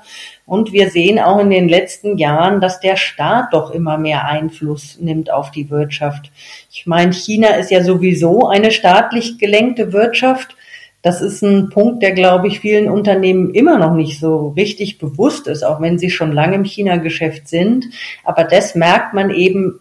Und 0.45 0.73
wir 0.73 0.89
sehen 0.89 1.19
auch 1.19 1.39
in 1.39 1.49
den 1.49 1.69
letzten 1.69 2.17
Jahren, 2.17 2.59
dass 2.59 2.79
der 2.79 2.97
Staat 2.97 3.53
doch 3.53 3.71
immer 3.71 3.97
mehr 3.97 4.25
Einfluss 4.25 4.97
nimmt 4.99 5.31
auf 5.31 5.51
die 5.51 5.69
Wirtschaft. 5.69 6.31
Ich 6.71 6.85
meine, 6.85 7.13
China 7.13 7.49
ist 7.55 7.71
ja 7.71 7.83
sowieso 7.83 8.47
eine 8.47 8.71
staatlich 8.71 9.37
gelenkte 9.37 9.93
Wirtschaft. 9.93 10.55
Das 11.01 11.21
ist 11.21 11.41
ein 11.41 11.69
Punkt, 11.69 12.03
der, 12.03 12.11
glaube 12.11 12.47
ich, 12.47 12.59
vielen 12.59 12.89
Unternehmen 12.89 13.53
immer 13.55 13.77
noch 13.79 13.95
nicht 13.95 14.19
so 14.19 14.49
richtig 14.49 14.99
bewusst 14.99 15.47
ist, 15.47 15.63
auch 15.63 15.81
wenn 15.81 15.97
sie 15.97 16.11
schon 16.11 16.31
lange 16.31 16.55
im 16.55 16.65
China-Geschäft 16.65 17.47
sind. 17.47 17.85
Aber 18.23 18.43
das 18.43 18.75
merkt 18.75 19.13
man 19.13 19.31
eben 19.31 19.79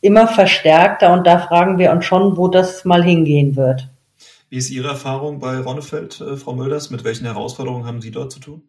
immer 0.00 0.28
verstärkter 0.28 1.12
und 1.12 1.26
da 1.26 1.38
fragen 1.38 1.78
wir 1.78 1.92
uns 1.92 2.04
schon, 2.04 2.36
wo 2.36 2.48
das 2.48 2.84
mal 2.84 3.02
hingehen 3.02 3.56
wird. 3.56 3.88
Wie 4.50 4.58
ist 4.58 4.70
Ihre 4.70 4.88
Erfahrung 4.88 5.38
bei 5.38 5.58
Ronnefeld, 5.58 6.20
äh, 6.20 6.36
Frau 6.36 6.52
Mölders? 6.52 6.90
Mit 6.90 7.04
welchen 7.04 7.24
Herausforderungen 7.24 7.86
haben 7.86 8.02
Sie 8.02 8.10
dort 8.10 8.32
zu 8.32 8.40
tun? 8.40 8.68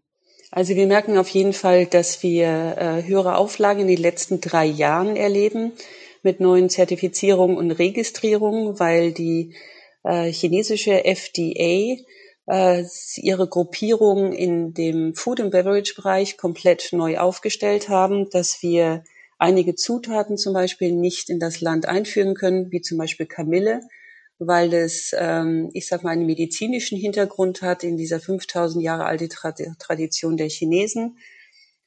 Also 0.50 0.76
wir 0.76 0.88
merken 0.88 1.18
auf 1.18 1.28
jeden 1.30 1.52
Fall, 1.52 1.88
dass 1.88 2.22
wir 2.24 2.78
äh, 2.78 3.04
höhere 3.04 3.38
Auflagen 3.38 3.82
in 3.82 3.88
den 3.88 3.98
letzten 3.98 4.40
drei 4.40 4.66
Jahren 4.66 5.16
erleben 5.16 5.74
mit 6.22 6.40
neuen 6.40 6.70
Zertifizierungen 6.70 7.58
und 7.58 7.72
Registrierungen, 7.72 8.80
weil 8.80 9.12
die 9.12 9.56
äh, 10.04 10.32
chinesische 10.32 11.04
FDA 11.06 11.98
ihre 12.46 13.48
Gruppierung 13.48 14.34
in 14.34 14.74
dem 14.74 15.16
Food 15.16 15.40
and 15.40 15.52
Beverage 15.52 15.94
Bereich 15.96 16.36
komplett 16.36 16.90
neu 16.92 17.18
aufgestellt 17.18 17.88
haben, 17.88 18.30
dass 18.32 18.62
wir 18.62 19.06
einige 19.44 19.76
Zutaten 19.76 20.38
zum 20.38 20.54
Beispiel 20.54 20.94
nicht 20.94 21.30
in 21.30 21.38
das 21.38 21.60
Land 21.60 21.86
einführen 21.86 22.34
können, 22.34 22.72
wie 22.72 22.80
zum 22.80 22.98
Beispiel 22.98 23.26
Kamille, 23.26 23.82
weil 24.40 24.74
es, 24.74 25.14
ähm, 25.20 25.70
ich 25.74 25.86
sag 25.86 26.02
mal, 26.04 26.12
einen 26.12 26.26
medizinischen 26.26 26.98
Hintergrund 26.98 27.62
hat 27.62 27.84
in 27.84 27.98
dieser 27.98 28.22
5000 28.22 28.82
Jahre 28.82 29.04
alte 29.04 29.28
Tradition 29.28 30.38
der 30.38 30.48
Chinesen 30.48 31.18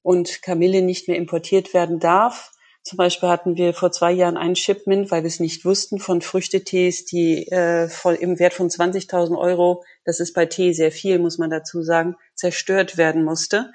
und 0.02 0.42
Kamille 0.42 0.82
nicht 0.82 1.08
mehr 1.08 1.16
importiert 1.16 1.72
werden 1.72 1.98
darf. 1.98 2.52
Zum 2.82 2.98
Beispiel 2.98 3.30
hatten 3.30 3.56
wir 3.56 3.72
vor 3.72 3.90
zwei 3.90 4.12
Jahren 4.12 4.36
ein 4.36 4.54
Shipment, 4.54 5.10
weil 5.10 5.22
wir 5.22 5.28
es 5.28 5.40
nicht 5.40 5.64
wussten, 5.64 5.98
von 5.98 6.20
Früchtetees, 6.20 7.06
die 7.06 7.48
äh, 7.48 7.88
voll, 7.88 8.16
im 8.16 8.38
Wert 8.38 8.52
von 8.52 8.68
20.000 8.68 9.36
Euro, 9.36 9.82
das 10.04 10.20
ist 10.20 10.34
bei 10.34 10.44
Tee 10.44 10.74
sehr 10.74 10.92
viel, 10.92 11.18
muss 11.18 11.38
man 11.38 11.48
dazu 11.48 11.82
sagen, 11.82 12.16
zerstört 12.34 12.98
werden 12.98 13.24
musste. 13.24 13.72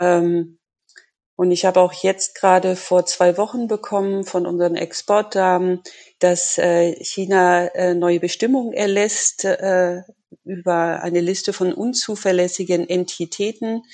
Ähm, 0.00 0.58
und 1.40 1.52
ich 1.52 1.64
habe 1.64 1.80
auch 1.80 1.94
jetzt 1.94 2.34
gerade 2.34 2.76
vor 2.76 3.06
zwei 3.06 3.38
Wochen 3.38 3.66
bekommen 3.66 4.24
von 4.24 4.44
unseren 4.44 4.76
Exportdamen, 4.76 5.80
dass 6.18 6.58
äh, 6.58 7.02
China 7.02 7.64
äh, 7.68 7.94
neue 7.94 8.20
Bestimmungen 8.20 8.74
erlässt 8.74 9.46
äh, 9.46 10.02
über 10.44 11.02
eine 11.02 11.22
Liste 11.22 11.54
von 11.54 11.72
unzuverlässigen 11.72 12.86
Entitäten, 12.86 13.84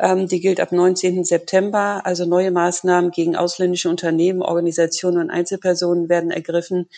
Ähm, 0.00 0.26
die 0.26 0.40
gilt 0.40 0.58
ab 0.58 0.72
19. 0.72 1.22
September. 1.22 2.02
Also 2.04 2.26
neue 2.26 2.50
Maßnahmen 2.50 3.12
gegen 3.12 3.36
ausländische 3.36 3.88
Unternehmen, 3.88 4.42
Organisationen 4.42 5.18
und 5.18 5.30
Einzelpersonen 5.30 6.08
werden 6.08 6.32
ergriffen, 6.32 6.88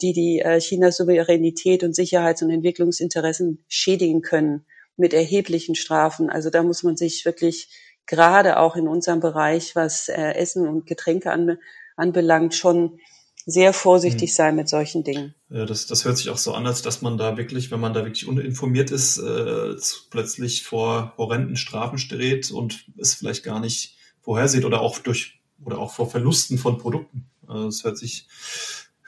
die 0.00 0.14
die 0.14 0.42
Chinas 0.60 0.96
Souveränität 0.96 1.82
und 1.84 1.94
Sicherheits- 1.94 2.42
und 2.42 2.50
Entwicklungsinteressen 2.50 3.62
schädigen 3.68 4.22
können 4.22 4.64
mit 4.96 5.12
erheblichen 5.12 5.74
Strafen. 5.74 6.30
Also 6.30 6.48
da 6.48 6.62
muss 6.62 6.82
man 6.82 6.96
sich 6.96 7.24
wirklich 7.26 7.68
gerade 8.08 8.58
auch 8.58 8.74
in 8.74 8.88
unserem 8.88 9.20
Bereich, 9.20 9.76
was 9.76 10.08
äh, 10.08 10.32
Essen 10.32 10.66
und 10.66 10.86
Getränke 10.86 11.30
anbe 11.30 11.58
anbelangt, 11.96 12.54
schon 12.54 13.00
sehr 13.44 13.72
vorsichtig 13.72 14.30
hm. 14.30 14.34
sein 14.34 14.56
mit 14.56 14.68
solchen 14.68 15.02
Dingen. 15.02 15.34
Ja, 15.50 15.64
das, 15.64 15.86
das 15.86 16.04
hört 16.04 16.16
sich 16.16 16.30
auch 16.30 16.38
so 16.38 16.52
an, 16.54 16.66
als 16.66 16.82
dass 16.82 17.02
man 17.02 17.18
da 17.18 17.36
wirklich, 17.36 17.70
wenn 17.70 17.80
man 17.80 17.92
da 17.92 18.04
wirklich 18.04 18.28
uninformiert 18.28 18.90
ist, 18.90 19.18
äh, 19.18 19.74
plötzlich 20.10 20.62
vor 20.62 21.14
horrenden 21.16 21.56
Strafen 21.56 21.98
steht 21.98 22.50
und 22.50 22.84
es 22.98 23.14
vielleicht 23.14 23.42
gar 23.42 23.58
nicht 23.58 23.96
vorhersieht 24.20 24.64
oder 24.64 24.80
auch 24.80 24.98
durch 24.98 25.40
oder 25.64 25.78
auch 25.78 25.92
vor 25.92 26.08
Verlusten 26.08 26.58
von 26.58 26.78
Produkten. 26.78 27.28
Also 27.46 27.68
es 27.68 27.84
hört 27.84 27.98
sich 27.98 28.28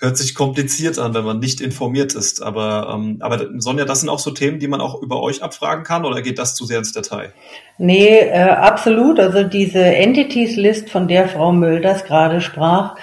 hört 0.00 0.16
sich 0.16 0.34
kompliziert 0.34 0.98
an, 0.98 1.12
wenn 1.14 1.24
man 1.24 1.38
nicht 1.38 1.60
informiert 1.60 2.14
ist. 2.14 2.42
Aber, 2.42 2.92
ähm, 2.94 3.18
aber 3.20 3.46
Sonja, 3.58 3.84
das 3.84 4.00
sind 4.00 4.08
auch 4.08 4.18
so 4.18 4.30
Themen, 4.30 4.58
die 4.58 4.66
man 4.66 4.80
auch 4.80 5.00
über 5.02 5.20
euch 5.20 5.42
abfragen 5.42 5.84
kann 5.84 6.06
oder 6.06 6.22
geht 6.22 6.38
das 6.38 6.54
zu 6.54 6.64
sehr 6.64 6.78
ins 6.78 6.92
Detail? 6.92 7.32
Nee, 7.76 8.18
äh, 8.18 8.40
absolut. 8.40 9.20
Also 9.20 9.44
diese 9.44 9.82
Entities 9.82 10.56
List, 10.56 10.90
von 10.90 11.06
der 11.06 11.28
Frau 11.28 11.52
Mölders 11.52 12.04
gerade 12.04 12.40
sprach, 12.40 12.96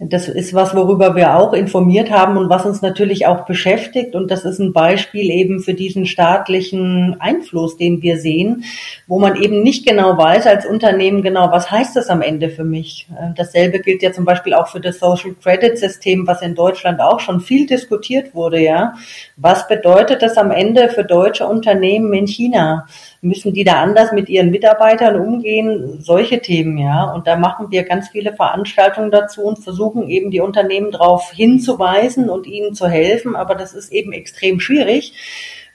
das 0.00 0.28
ist 0.28 0.52
was, 0.54 0.74
worüber 0.74 1.14
wir 1.14 1.36
auch 1.36 1.52
informiert 1.52 2.10
haben 2.10 2.36
und 2.36 2.48
was 2.48 2.66
uns 2.66 2.82
natürlich 2.82 3.26
auch 3.26 3.46
beschäftigt. 3.46 4.16
Und 4.16 4.28
das 4.30 4.44
ist 4.44 4.58
ein 4.58 4.72
Beispiel 4.72 5.30
eben 5.30 5.60
für 5.60 5.74
diesen 5.74 6.06
staatlichen 6.06 7.16
Einfluss, 7.20 7.76
den 7.76 8.02
wir 8.02 8.18
sehen, 8.18 8.64
wo 9.06 9.20
man 9.20 9.40
eben 9.40 9.62
nicht 9.62 9.86
genau 9.86 10.18
weiß 10.18 10.46
als 10.48 10.66
Unternehmen 10.66 11.22
genau, 11.22 11.52
was 11.52 11.70
heißt 11.70 11.94
das 11.94 12.08
am 12.08 12.22
Ende 12.22 12.50
für 12.50 12.64
mich. 12.64 13.06
Äh, 13.16 13.34
dasselbe 13.36 13.78
gilt 13.78 14.02
ja 14.02 14.12
zum 14.12 14.24
Beispiel 14.24 14.54
auch 14.54 14.66
für 14.66 14.80
das 14.80 14.98
Social 14.98 15.34
Credit 15.40 15.78
System, 15.78 16.26
was 16.26 16.42
in 16.42 16.56
Deutschland 16.56 17.00
auch 17.00 17.20
schon 17.20 17.40
viel 17.40 17.66
diskutiert 17.66 18.34
wurde, 18.34 18.60
ja. 18.60 18.94
Was 19.36 19.68
bedeutet 19.68 20.22
das 20.22 20.36
am 20.36 20.50
Ende 20.50 20.88
für 20.88 21.04
deutsche 21.04 21.46
Unternehmen 21.46 22.12
in 22.14 22.26
China? 22.26 22.86
Müssen 23.24 23.54
die 23.54 23.64
da 23.64 23.82
anders 23.82 24.12
mit 24.12 24.28
ihren 24.28 24.50
Mitarbeitern 24.50 25.16
umgehen? 25.16 26.00
Solche 26.00 26.40
Themen, 26.40 26.76
ja. 26.76 27.10
Und 27.12 27.26
da 27.26 27.36
machen 27.36 27.70
wir 27.70 27.84
ganz 27.84 28.10
viele 28.10 28.34
Veranstaltungen 28.34 29.10
dazu 29.10 29.42
und 29.42 29.58
versuchen 29.58 30.08
eben 30.08 30.30
die 30.30 30.40
Unternehmen 30.40 30.90
darauf 30.90 31.30
hinzuweisen 31.32 32.28
und 32.28 32.46
ihnen 32.46 32.74
zu 32.74 32.86
helfen. 32.86 33.34
Aber 33.34 33.54
das 33.54 33.72
ist 33.72 33.92
eben 33.92 34.12
extrem 34.12 34.60
schwierig 34.60 35.14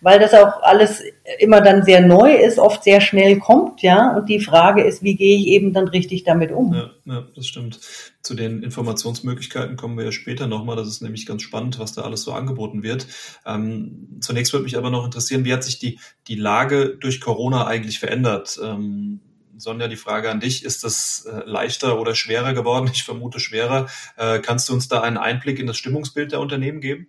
weil 0.01 0.19
das 0.19 0.33
auch 0.33 0.61
alles 0.61 1.03
immer 1.39 1.61
dann 1.61 1.83
sehr 1.83 2.01
neu 2.01 2.33
ist, 2.33 2.59
oft 2.59 2.83
sehr 2.83 3.01
schnell 3.01 3.39
kommt, 3.39 3.81
ja. 3.81 4.15
Und 4.15 4.29
die 4.29 4.39
Frage 4.39 4.83
ist, 4.83 5.03
wie 5.03 5.15
gehe 5.15 5.37
ich 5.37 5.47
eben 5.47 5.73
dann 5.73 5.87
richtig 5.87 6.23
damit 6.23 6.51
um? 6.51 6.73
Ja, 6.73 6.89
ja 7.05 7.27
das 7.35 7.47
stimmt. 7.47 7.79
Zu 8.21 8.35
den 8.35 8.63
Informationsmöglichkeiten 8.63 9.75
kommen 9.75 9.97
wir 9.97 10.05
ja 10.05 10.11
später 10.11 10.47
nochmal. 10.47 10.75
Das 10.75 10.87
ist 10.87 11.01
nämlich 11.01 11.25
ganz 11.25 11.41
spannend, 11.41 11.79
was 11.79 11.93
da 11.93 12.01
alles 12.01 12.23
so 12.23 12.33
angeboten 12.33 12.83
wird. 12.83 13.07
Ähm, 13.45 14.17
zunächst 14.21 14.53
würde 14.53 14.63
mich 14.63 14.77
aber 14.77 14.89
noch 14.89 15.05
interessieren, 15.05 15.45
wie 15.45 15.53
hat 15.53 15.63
sich 15.63 15.79
die, 15.79 15.99
die 16.27 16.35
Lage 16.35 16.97
durch 16.99 17.21
Corona 17.21 17.67
eigentlich 17.67 17.99
verändert? 17.99 18.59
Ähm, 18.63 19.21
Sonja, 19.59 19.87
die 19.87 19.97
Frage 19.97 20.31
an 20.31 20.39
dich, 20.39 20.63
ist 20.63 20.83
das 20.83 21.27
äh, 21.29 21.41
leichter 21.45 21.99
oder 21.99 22.15
schwerer 22.15 22.53
geworden? 22.53 22.89
Ich 22.93 23.03
vermute 23.03 23.39
schwerer. 23.39 23.87
Äh, 24.15 24.39
kannst 24.39 24.69
du 24.69 24.73
uns 24.73 24.87
da 24.87 25.01
einen 25.01 25.17
Einblick 25.17 25.59
in 25.59 25.67
das 25.67 25.77
Stimmungsbild 25.77 26.31
der 26.31 26.39
Unternehmen 26.39 26.79
geben? 26.81 27.07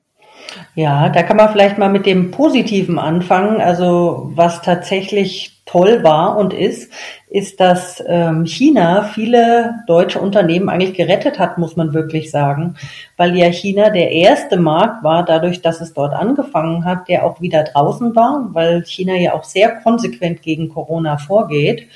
Ja, 0.74 1.08
da 1.08 1.22
kann 1.22 1.36
man 1.36 1.50
vielleicht 1.50 1.78
mal 1.78 1.88
mit 1.88 2.06
dem 2.06 2.30
Positiven 2.30 2.98
anfangen. 2.98 3.60
Also 3.60 4.30
was 4.34 4.62
tatsächlich 4.62 5.60
toll 5.70 6.02
war 6.02 6.36
und 6.36 6.52
ist, 6.52 6.92
ist, 7.28 7.60
dass 7.60 8.02
ähm, 8.08 8.44
China 8.44 9.04
viele 9.04 9.76
deutsche 9.86 10.20
Unternehmen 10.20 10.68
eigentlich 10.68 10.94
gerettet 10.94 11.38
hat, 11.38 11.58
muss 11.58 11.76
man 11.76 11.94
wirklich 11.94 12.32
sagen, 12.32 12.74
weil 13.16 13.36
ja 13.36 13.46
China 13.52 13.90
der 13.90 14.10
erste 14.10 14.56
Markt 14.56 15.04
war, 15.04 15.24
dadurch, 15.24 15.62
dass 15.62 15.80
es 15.80 15.92
dort 15.92 16.12
angefangen 16.12 16.84
hat, 16.84 17.08
der 17.08 17.24
auch 17.24 17.40
wieder 17.40 17.62
draußen 17.62 18.16
war, 18.16 18.48
weil 18.52 18.84
China 18.84 19.14
ja 19.14 19.34
auch 19.34 19.44
sehr 19.44 19.76
konsequent 19.76 20.42
gegen 20.42 20.70
Corona 20.70 21.18
vorgeht. 21.18 21.86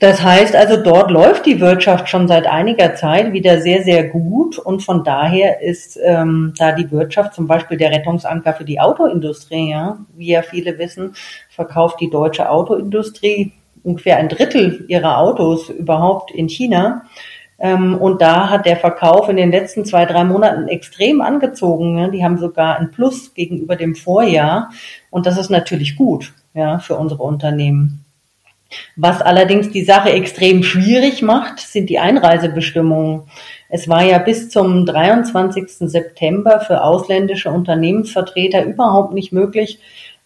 Das 0.00 0.22
heißt 0.22 0.56
also, 0.56 0.82
dort 0.82 1.10
läuft 1.10 1.44
die 1.44 1.60
Wirtschaft 1.60 2.08
schon 2.08 2.26
seit 2.26 2.46
einiger 2.46 2.94
Zeit 2.94 3.34
wieder 3.34 3.60
sehr, 3.60 3.82
sehr 3.82 4.08
gut 4.08 4.58
und 4.58 4.82
von 4.82 5.04
daher 5.04 5.60
ist 5.60 5.98
ähm, 6.02 6.54
da 6.56 6.72
die 6.72 6.90
Wirtschaft 6.90 7.34
zum 7.34 7.46
Beispiel 7.46 7.76
der 7.76 7.90
Rettungsanker 7.90 8.54
für 8.54 8.64
die 8.64 8.80
Autoindustrie. 8.80 9.68
Ja? 9.68 9.98
Wie 10.16 10.28
ja 10.28 10.40
viele 10.40 10.78
wissen, 10.78 11.12
verkauft 11.50 12.00
die 12.00 12.08
deutsche 12.08 12.48
Autoindustrie 12.48 13.52
ungefähr 13.82 14.16
ein 14.16 14.30
Drittel 14.30 14.86
ihrer 14.88 15.18
Autos 15.18 15.68
überhaupt 15.68 16.30
in 16.30 16.48
China. 16.48 17.02
Ähm, 17.58 17.94
und 17.98 18.22
da 18.22 18.48
hat 18.48 18.64
der 18.64 18.78
Verkauf 18.78 19.28
in 19.28 19.36
den 19.36 19.50
letzten 19.50 19.84
zwei, 19.84 20.06
drei 20.06 20.24
Monaten 20.24 20.66
extrem 20.68 21.20
angezogen. 21.20 21.94
Ne? 21.96 22.10
Die 22.10 22.24
haben 22.24 22.38
sogar 22.38 22.78
ein 22.78 22.90
Plus 22.90 23.34
gegenüber 23.34 23.76
dem 23.76 23.94
Vorjahr 23.94 24.70
und 25.10 25.26
das 25.26 25.36
ist 25.36 25.50
natürlich 25.50 25.96
gut 25.96 26.32
ja, 26.54 26.78
für 26.78 26.94
unsere 26.94 27.22
Unternehmen. 27.22 28.06
Was 28.96 29.20
allerdings 29.20 29.70
die 29.70 29.84
Sache 29.84 30.10
extrem 30.10 30.62
schwierig 30.62 31.22
macht, 31.22 31.60
sind 31.60 31.90
die 31.90 31.98
Einreisebestimmungen. 31.98 33.22
Es 33.68 33.88
war 33.88 34.02
ja 34.04 34.18
bis 34.18 34.48
zum 34.50 34.86
23. 34.86 35.68
September 35.90 36.60
für 36.60 36.82
ausländische 36.82 37.50
Unternehmensvertreter 37.50 38.64
überhaupt 38.64 39.14
nicht 39.14 39.32
möglich, 39.32 39.78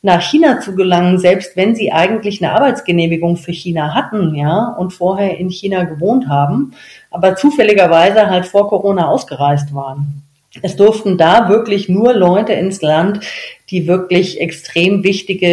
nach 0.05 0.21
China 0.21 0.61
zu 0.61 0.75
gelangen, 0.75 1.19
selbst 1.19 1.57
wenn 1.57 1.75
sie 1.75 1.91
eigentlich 1.91 2.43
eine 2.43 2.53
Arbeitsgenehmigung 2.53 3.39
für 3.39 3.53
China 3.53 3.95
hatten, 3.95 4.35
ja, 4.35 4.75
und 4.79 4.93
vorher 4.93 5.39
in 5.39 5.49
China 5.49 5.85
gewohnt 5.85 6.29
haben, 6.29 6.75
aber 7.11 7.37
zufälligerweise 7.37 8.29
halt 8.29 8.45
vor 8.45 8.69
Corona 8.69 9.09
ausgereist 9.09 9.75
waren. 9.75 10.23
Es 10.63 10.77
durften 10.77 11.19
da 11.19 11.49
wirklich 11.49 11.89
nur 11.89 12.15
Leute 12.15 12.53
ins 12.53 12.81
Land, 12.81 13.21
die 13.71 13.87
wirklich 13.87 14.41
extrem 14.41 15.03
wichtige 15.03 15.47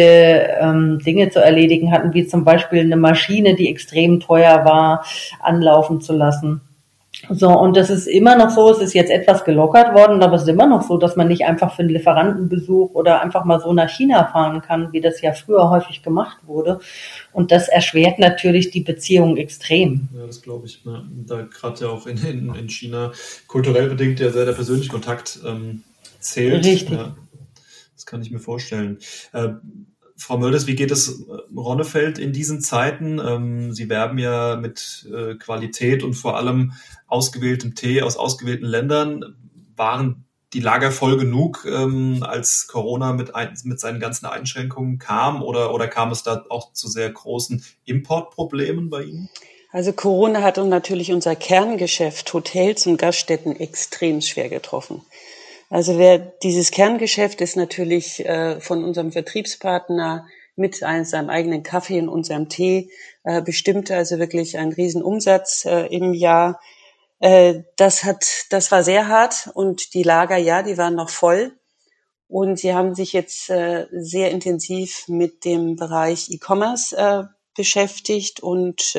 ähm, 0.60 1.00
Dinge 1.04 1.30
zu 1.30 1.40
erledigen 1.40 1.90
hatten, 1.90 2.14
wie 2.14 2.26
zum 2.26 2.44
Beispiel 2.44 2.80
eine 2.80 2.96
Maschine, 2.96 3.54
die 3.56 3.68
extrem 3.68 4.20
teuer 4.20 4.64
war, 4.64 5.04
anlaufen 5.40 6.00
zu 6.00 6.12
lassen. 6.12 6.60
So, 7.30 7.48
und 7.48 7.76
das 7.76 7.88
ist 7.88 8.08
immer 8.08 8.36
noch 8.36 8.50
so, 8.50 8.70
es 8.70 8.78
ist 8.78 8.94
jetzt 8.94 9.10
etwas 9.10 9.44
gelockert 9.44 9.94
worden, 9.94 10.22
aber 10.22 10.34
es 10.34 10.42
ist 10.42 10.48
immer 10.48 10.66
noch 10.66 10.82
so, 10.82 10.96
dass 10.98 11.14
man 11.14 11.28
nicht 11.28 11.44
einfach 11.44 11.74
für 11.74 11.82
einen 11.82 11.90
Lieferantenbesuch 11.90 12.94
oder 12.94 13.22
einfach 13.22 13.44
mal 13.44 13.60
so 13.60 13.72
nach 13.72 13.88
China 13.88 14.24
fahren 14.24 14.60
kann, 14.60 14.92
wie 14.92 15.00
das 15.00 15.20
ja 15.20 15.32
früher 15.32 15.70
häufig 15.70 16.02
gemacht 16.02 16.38
wurde. 16.46 16.80
Und 17.32 17.52
das 17.52 17.68
erschwert 17.68 18.18
natürlich 18.18 18.70
die 18.70 18.80
Beziehung 18.80 19.36
extrem. 19.36 20.08
Ja, 20.16 20.26
das 20.26 20.42
glaube 20.42 20.66
ich. 20.66 20.84
Ne? 20.84 21.08
Da 21.26 21.42
gerade 21.42 21.84
ja 21.84 21.90
auch 21.90 22.06
in, 22.06 22.18
in, 22.18 22.54
in, 22.54 22.68
China 22.68 23.12
kulturell 23.46 23.88
bedingt 23.88 24.18
ja 24.18 24.30
sehr 24.30 24.44
der 24.44 24.52
persönliche 24.52 24.90
Kontakt 24.90 25.38
ähm, 25.46 25.84
zählt. 26.18 26.64
Richtig. 26.64 26.90
Ja, 26.90 27.14
das 27.94 28.04
kann 28.04 28.20
ich 28.20 28.32
mir 28.32 28.40
vorstellen. 28.40 28.98
Äh, 29.32 29.50
Frau 30.22 30.38
Mölders, 30.38 30.66
wie 30.66 30.76
geht 30.76 30.90
es 30.90 31.20
äh, 31.20 31.32
Ronnefeld 31.56 32.18
in 32.18 32.32
diesen 32.32 32.60
Zeiten? 32.60 33.18
Ähm, 33.18 33.72
Sie 33.72 33.88
werben 33.88 34.18
ja 34.18 34.56
mit 34.56 35.08
äh, 35.12 35.34
Qualität 35.34 36.02
und 36.02 36.14
vor 36.14 36.36
allem 36.36 36.72
ausgewähltem 37.08 37.74
Tee 37.74 38.02
aus 38.02 38.16
ausgewählten 38.16 38.66
Ländern. 38.66 39.36
Waren 39.76 40.24
die 40.52 40.60
Lager 40.60 40.92
voll 40.92 41.18
genug, 41.18 41.66
ähm, 41.68 42.22
als 42.22 42.68
Corona 42.68 43.12
mit, 43.12 43.34
ein, 43.34 43.54
mit 43.64 43.80
seinen 43.80 44.00
ganzen 44.00 44.26
Einschränkungen 44.26 44.98
kam 44.98 45.42
oder, 45.42 45.74
oder 45.74 45.88
kam 45.88 46.12
es 46.12 46.22
da 46.22 46.44
auch 46.50 46.72
zu 46.72 46.88
sehr 46.88 47.10
großen 47.10 47.64
Importproblemen 47.84 48.90
bei 48.90 49.02
Ihnen? 49.04 49.28
Also 49.72 49.92
Corona 49.92 50.42
hat 50.42 50.58
uns 50.58 50.68
natürlich 50.68 51.12
unser 51.12 51.34
Kerngeschäft 51.34 52.32
Hotels 52.34 52.86
und 52.86 52.98
Gaststätten 52.98 53.58
extrem 53.58 54.20
schwer 54.20 54.50
getroffen. 54.50 55.00
Also 55.72 55.96
wer 55.96 56.18
dieses 56.18 56.70
Kerngeschäft 56.70 57.40
ist 57.40 57.56
natürlich 57.56 58.22
äh, 58.26 58.60
von 58.60 58.84
unserem 58.84 59.10
Vertriebspartner 59.10 60.26
mit 60.54 60.82
einem, 60.82 61.06
seinem 61.06 61.30
eigenen 61.30 61.62
Kaffee 61.62 61.98
und 61.98 62.10
unserem 62.10 62.50
Tee 62.50 62.90
äh, 63.24 63.40
bestimmt, 63.40 63.90
also 63.90 64.18
wirklich 64.18 64.58
ein 64.58 64.74
Riesenumsatz 64.74 65.64
äh, 65.64 65.86
im 65.86 66.12
Jahr. 66.12 66.60
Äh, 67.20 67.62
das 67.78 68.04
hat, 68.04 68.26
das 68.50 68.70
war 68.70 68.84
sehr 68.84 69.08
hart 69.08 69.48
und 69.54 69.94
die 69.94 70.02
Lager, 70.02 70.36
ja, 70.36 70.62
die 70.62 70.76
waren 70.76 70.94
noch 70.94 71.08
voll. 71.08 71.52
Und 72.28 72.58
sie 72.58 72.74
haben 72.74 72.94
sich 72.94 73.14
jetzt 73.14 73.48
äh, 73.48 73.86
sehr 73.92 74.30
intensiv 74.30 75.08
mit 75.08 75.46
dem 75.46 75.76
Bereich 75.76 76.28
E-Commerce 76.28 76.94
äh, 76.94 77.22
beschäftigt 77.56 78.40
und 78.40 78.94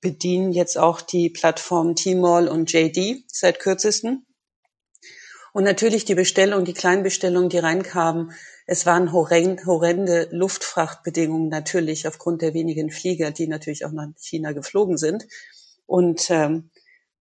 bedienen 0.00 0.52
jetzt 0.52 0.78
auch 0.78 1.00
die 1.00 1.30
Plattform 1.30 1.94
Tmall 1.94 2.48
und 2.48 2.72
JD 2.72 3.24
seit 3.28 3.58
kürzesten. 3.60 4.24
Und 5.52 5.64
natürlich 5.64 6.04
die 6.04 6.14
Bestellung, 6.14 6.64
die 6.64 6.74
Kleinbestellungen, 6.74 7.48
die 7.48 7.58
reinkamen, 7.58 8.32
es 8.66 8.84
waren 8.84 9.12
horrende 9.12 10.28
Luftfrachtbedingungen 10.30 11.48
natürlich 11.48 12.06
aufgrund 12.06 12.42
der 12.42 12.52
wenigen 12.52 12.90
Flieger, 12.90 13.30
die 13.30 13.46
natürlich 13.46 13.86
auch 13.86 13.92
nach 13.92 14.08
China 14.18 14.52
geflogen 14.52 14.98
sind. 14.98 15.26
Und 15.86 16.30
ähm, 16.30 16.70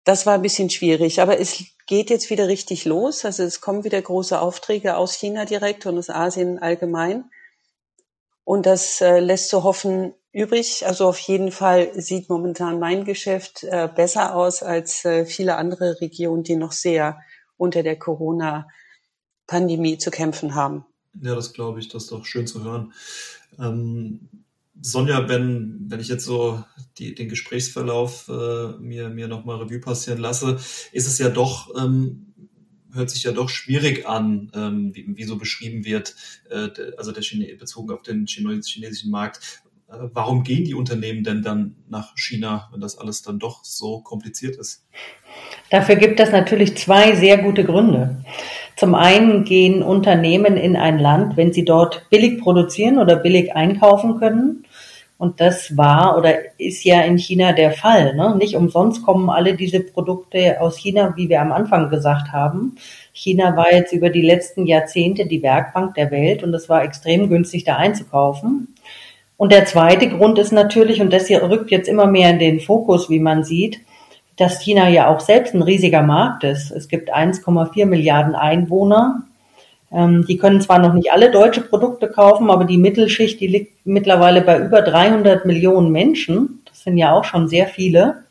das 0.04 0.24
war 0.24 0.34
ein 0.34 0.42
bisschen 0.42 0.70
schwierig. 0.70 1.20
Aber 1.20 1.38
es 1.38 1.64
geht 1.87 2.10
jetzt 2.10 2.30
wieder 2.30 2.48
richtig 2.48 2.87
los. 2.87 3.24
Also 3.24 3.42
es 3.42 3.60
kommen 3.60 3.84
wieder 3.84 4.00
große 4.00 4.40
Aufträge 4.40 4.96
aus 4.96 5.14
China 5.14 5.44
direkt 5.44 5.84
und 5.87 5.98
aus 5.98 6.08
Asien 6.08 6.58
allgemein. 6.58 7.24
Und 8.44 8.66
das 8.66 9.00
äh, 9.00 9.20
lässt 9.20 9.48
so 9.48 9.64
hoffen, 9.64 10.14
übrig. 10.32 10.87
Also 10.87 11.08
auf 11.08 11.18
jeden 11.18 11.52
Fall 11.52 11.90
sieht 11.94 12.28
momentan 12.28 12.78
mein 12.78 13.04
Geschäft 13.04 13.64
äh, 13.64 13.88
besser 13.94 14.34
aus 14.34 14.62
als 14.62 15.04
äh, 15.04 15.24
viele 15.24 15.56
andere 15.56 16.00
Regionen, 16.00 16.42
die 16.42 16.56
noch 16.56 16.72
sehr 16.72 17.20
unter 17.64 17.83
der 17.83 17.98
Corona-Pandemie 17.98 19.98
zu 19.98 20.11
kämpfen 20.11 20.55
haben. 20.55 20.85
Ja, 21.20 21.35
das 21.35 21.53
glaube 21.53 21.81
ich, 21.81 21.88
das 21.88 22.05
ist 22.05 22.12
doch 22.12 22.24
schön 22.24 22.46
zu 22.46 22.62
hören. 22.62 22.92
Ähm, 23.59 24.29
Sonja, 24.81 25.29
wenn, 25.29 25.87
wenn 25.88 26.00
ich 26.00 26.09
jetzt 26.09 26.24
so 26.24 26.62
die, 26.98 27.14
den 27.14 27.29
Gesprächsverlauf 27.29 28.29
äh, 28.29 28.72
mir, 28.79 29.09
mir 29.09 29.29
nochmal 29.29 29.59
Revue 29.59 29.81
passieren 29.81 30.18
lasse, 30.18 30.59
ist 30.92 31.07
es 31.07 31.18
ja 31.18 31.29
doch, 31.29 31.70
ähm, 31.81 32.35
hört 32.92 33.11
sich 33.11 33.22
ja 33.22 33.33
doch 33.33 33.48
schwierig 33.48 34.07
an, 34.07 34.50
ähm, 34.55 34.94
wie, 34.94 35.16
wie 35.16 35.24
so 35.24 35.37
beschrieben 35.37 35.85
wird, 35.85 36.14
äh, 36.50 36.70
also 36.96 37.12
der 37.12 37.22
Chine 37.22 37.55
bezogen 37.57 37.92
auf 37.92 38.03
den 38.03 38.27
chinesischen 38.27 39.11
Markt. 39.11 39.62
Warum 40.12 40.42
gehen 40.42 40.64
die 40.64 40.74
Unternehmen 40.74 41.24
denn 41.24 41.42
dann 41.42 41.76
nach 41.88 42.14
China, 42.16 42.68
wenn 42.72 42.80
das 42.80 42.98
alles 42.98 43.22
dann 43.22 43.38
doch 43.38 43.64
so 43.64 44.00
kompliziert 44.00 44.57
ist? 44.57 44.85
Dafür 45.70 45.96
gibt 45.96 46.20
es 46.20 46.30
natürlich 46.33 46.76
zwei 46.76 47.14
sehr 47.14 47.38
gute 47.38 47.64
Gründe. 47.64 48.24
Zum 48.76 48.94
einen 48.94 49.44
gehen 49.44 49.83
Unternehmen 49.83 50.57
in 50.57 50.76
ein 50.76 50.98
Land, 50.98 51.37
wenn 51.37 51.52
sie 51.52 51.64
dort 51.64 52.09
billig 52.11 52.40
produzieren 52.40 52.98
oder 52.98 53.16
billig 53.16 53.54
einkaufen 53.54 54.18
können. 54.18 54.64
Und 55.16 55.40
das 55.40 55.76
war 55.76 56.18
oder 56.18 56.35
ist 56.59 56.85
ja 56.85 57.00
in 57.02 57.18
China 57.18 57.52
der 57.52 57.70
Fall. 57.70 58.16
Ne? 58.16 58.37
Nicht 58.37 58.57
umsonst 58.57 59.04
kommen 59.04 59.30
alle 59.30 59.54
diese 59.54 59.80
Produkte 59.80 60.61
aus 60.61 60.76
China, 60.76 61.14
wie 61.16 61.28
wir 61.28 61.40
am 61.40 61.52
Anfang 61.52 61.88
gesagt 61.88 62.33
haben. 62.33 62.74
China 63.12 63.57
war 63.57 63.72
jetzt 63.72 63.92
über 63.92 64.11
die 64.11 64.22
letzten 64.22 64.66
Jahrzehnte 64.66 65.26
die 65.26 65.42
Werkbank 65.42 65.94
der 65.94 66.11
Welt 66.11 66.42
und 66.42 66.52
es 66.52 66.68
war 66.68 66.83
extrem 66.83 67.28
günstig 67.28 67.64
da 67.64 67.76
einzukaufen. 67.76 68.73
Und 69.37 69.53
der 69.53 69.66
zweite 69.66 70.09
Grund 70.09 70.38
ist 70.38 70.53
natürlich, 70.53 71.01
und 71.01 71.12
das 71.12 71.27
hier 71.27 71.42
rückt 71.42 71.70
jetzt 71.70 71.88
immer 71.88 72.07
mehr 72.07 72.31
in 72.31 72.38
den 72.38 72.61
Fokus, 72.61 73.11
wie 73.11 73.18
man 73.18 73.44
sieht, 73.44 73.81
dass 74.37 74.61
China 74.61 74.88
ja 74.88 75.09
auch 75.09 75.20
selbst 75.20 75.55
ein 75.55 75.62
riesiger 75.62 76.03
Markt 76.03 76.44
ist. 76.44 76.70
Es 76.70 76.88
gibt 76.88 77.14
1,4 77.14 77.87
Milliarden 77.87 78.35
Einwohner. 78.35 79.23
Ähm, 79.92 80.25
die 80.27 80.38
können 80.38 80.61
zwar 80.61 80.79
noch 80.79 80.92
nicht 80.92 81.12
alle 81.12 81.31
deutsche 81.31 81.61
Produkte 81.61 82.09
kaufen, 82.09 82.51
aber 82.51 82.64
die 82.64 82.79
Mittelschicht, 82.79 83.40
die 83.40 83.47
liegt 83.47 83.87
mittlerweile 83.87 84.40
bei 84.40 84.59
über 84.59 84.83
300 84.83 85.47
Millionen 85.47 85.92
Menschen. 85.92 86.62
Das 86.66 86.83
sind 86.83 86.99
ja 86.99 87.12
auch 87.12 87.25
schon 87.25 87.49
sehr 87.49 87.66
viele. 87.66 88.25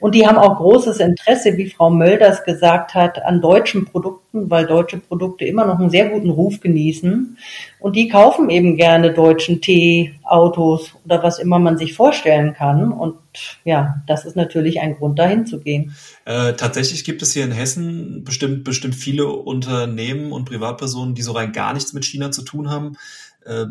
Und 0.00 0.14
die 0.14 0.26
haben 0.26 0.38
auch 0.38 0.56
großes 0.56 1.00
Interesse, 1.00 1.56
wie 1.56 1.70
Frau 1.70 1.90
Mölders 1.90 2.44
gesagt 2.44 2.94
hat, 2.94 3.24
an 3.24 3.40
deutschen 3.40 3.84
Produkten, 3.84 4.50
weil 4.50 4.66
deutsche 4.66 4.98
Produkte 4.98 5.44
immer 5.44 5.66
noch 5.66 5.78
einen 5.78 5.90
sehr 5.90 6.08
guten 6.08 6.30
Ruf 6.30 6.60
genießen. 6.60 7.36
Und 7.80 7.96
die 7.96 8.08
kaufen 8.08 8.50
eben 8.50 8.76
gerne 8.76 9.12
deutschen 9.12 9.60
Tee, 9.60 10.14
Autos 10.24 10.94
oder 11.04 11.22
was 11.22 11.38
immer 11.38 11.58
man 11.58 11.78
sich 11.78 11.94
vorstellen 11.94 12.54
kann. 12.54 12.92
Und 12.92 13.16
ja, 13.64 14.02
das 14.06 14.24
ist 14.24 14.36
natürlich 14.36 14.80
ein 14.80 14.96
Grund, 14.96 15.18
dahin 15.18 15.46
zu 15.46 15.60
gehen. 15.60 15.94
Äh, 16.24 16.54
tatsächlich 16.54 17.04
gibt 17.04 17.22
es 17.22 17.32
hier 17.32 17.44
in 17.44 17.52
Hessen 17.52 18.24
bestimmt, 18.24 18.64
bestimmt 18.64 18.94
viele 18.94 19.26
Unternehmen 19.26 20.32
und 20.32 20.44
Privatpersonen, 20.44 21.14
die 21.14 21.22
so 21.22 21.32
rein 21.32 21.52
gar 21.52 21.72
nichts 21.74 21.92
mit 21.92 22.04
China 22.04 22.30
zu 22.30 22.42
tun 22.42 22.70
haben. 22.70 22.96
Äh, 23.44 23.66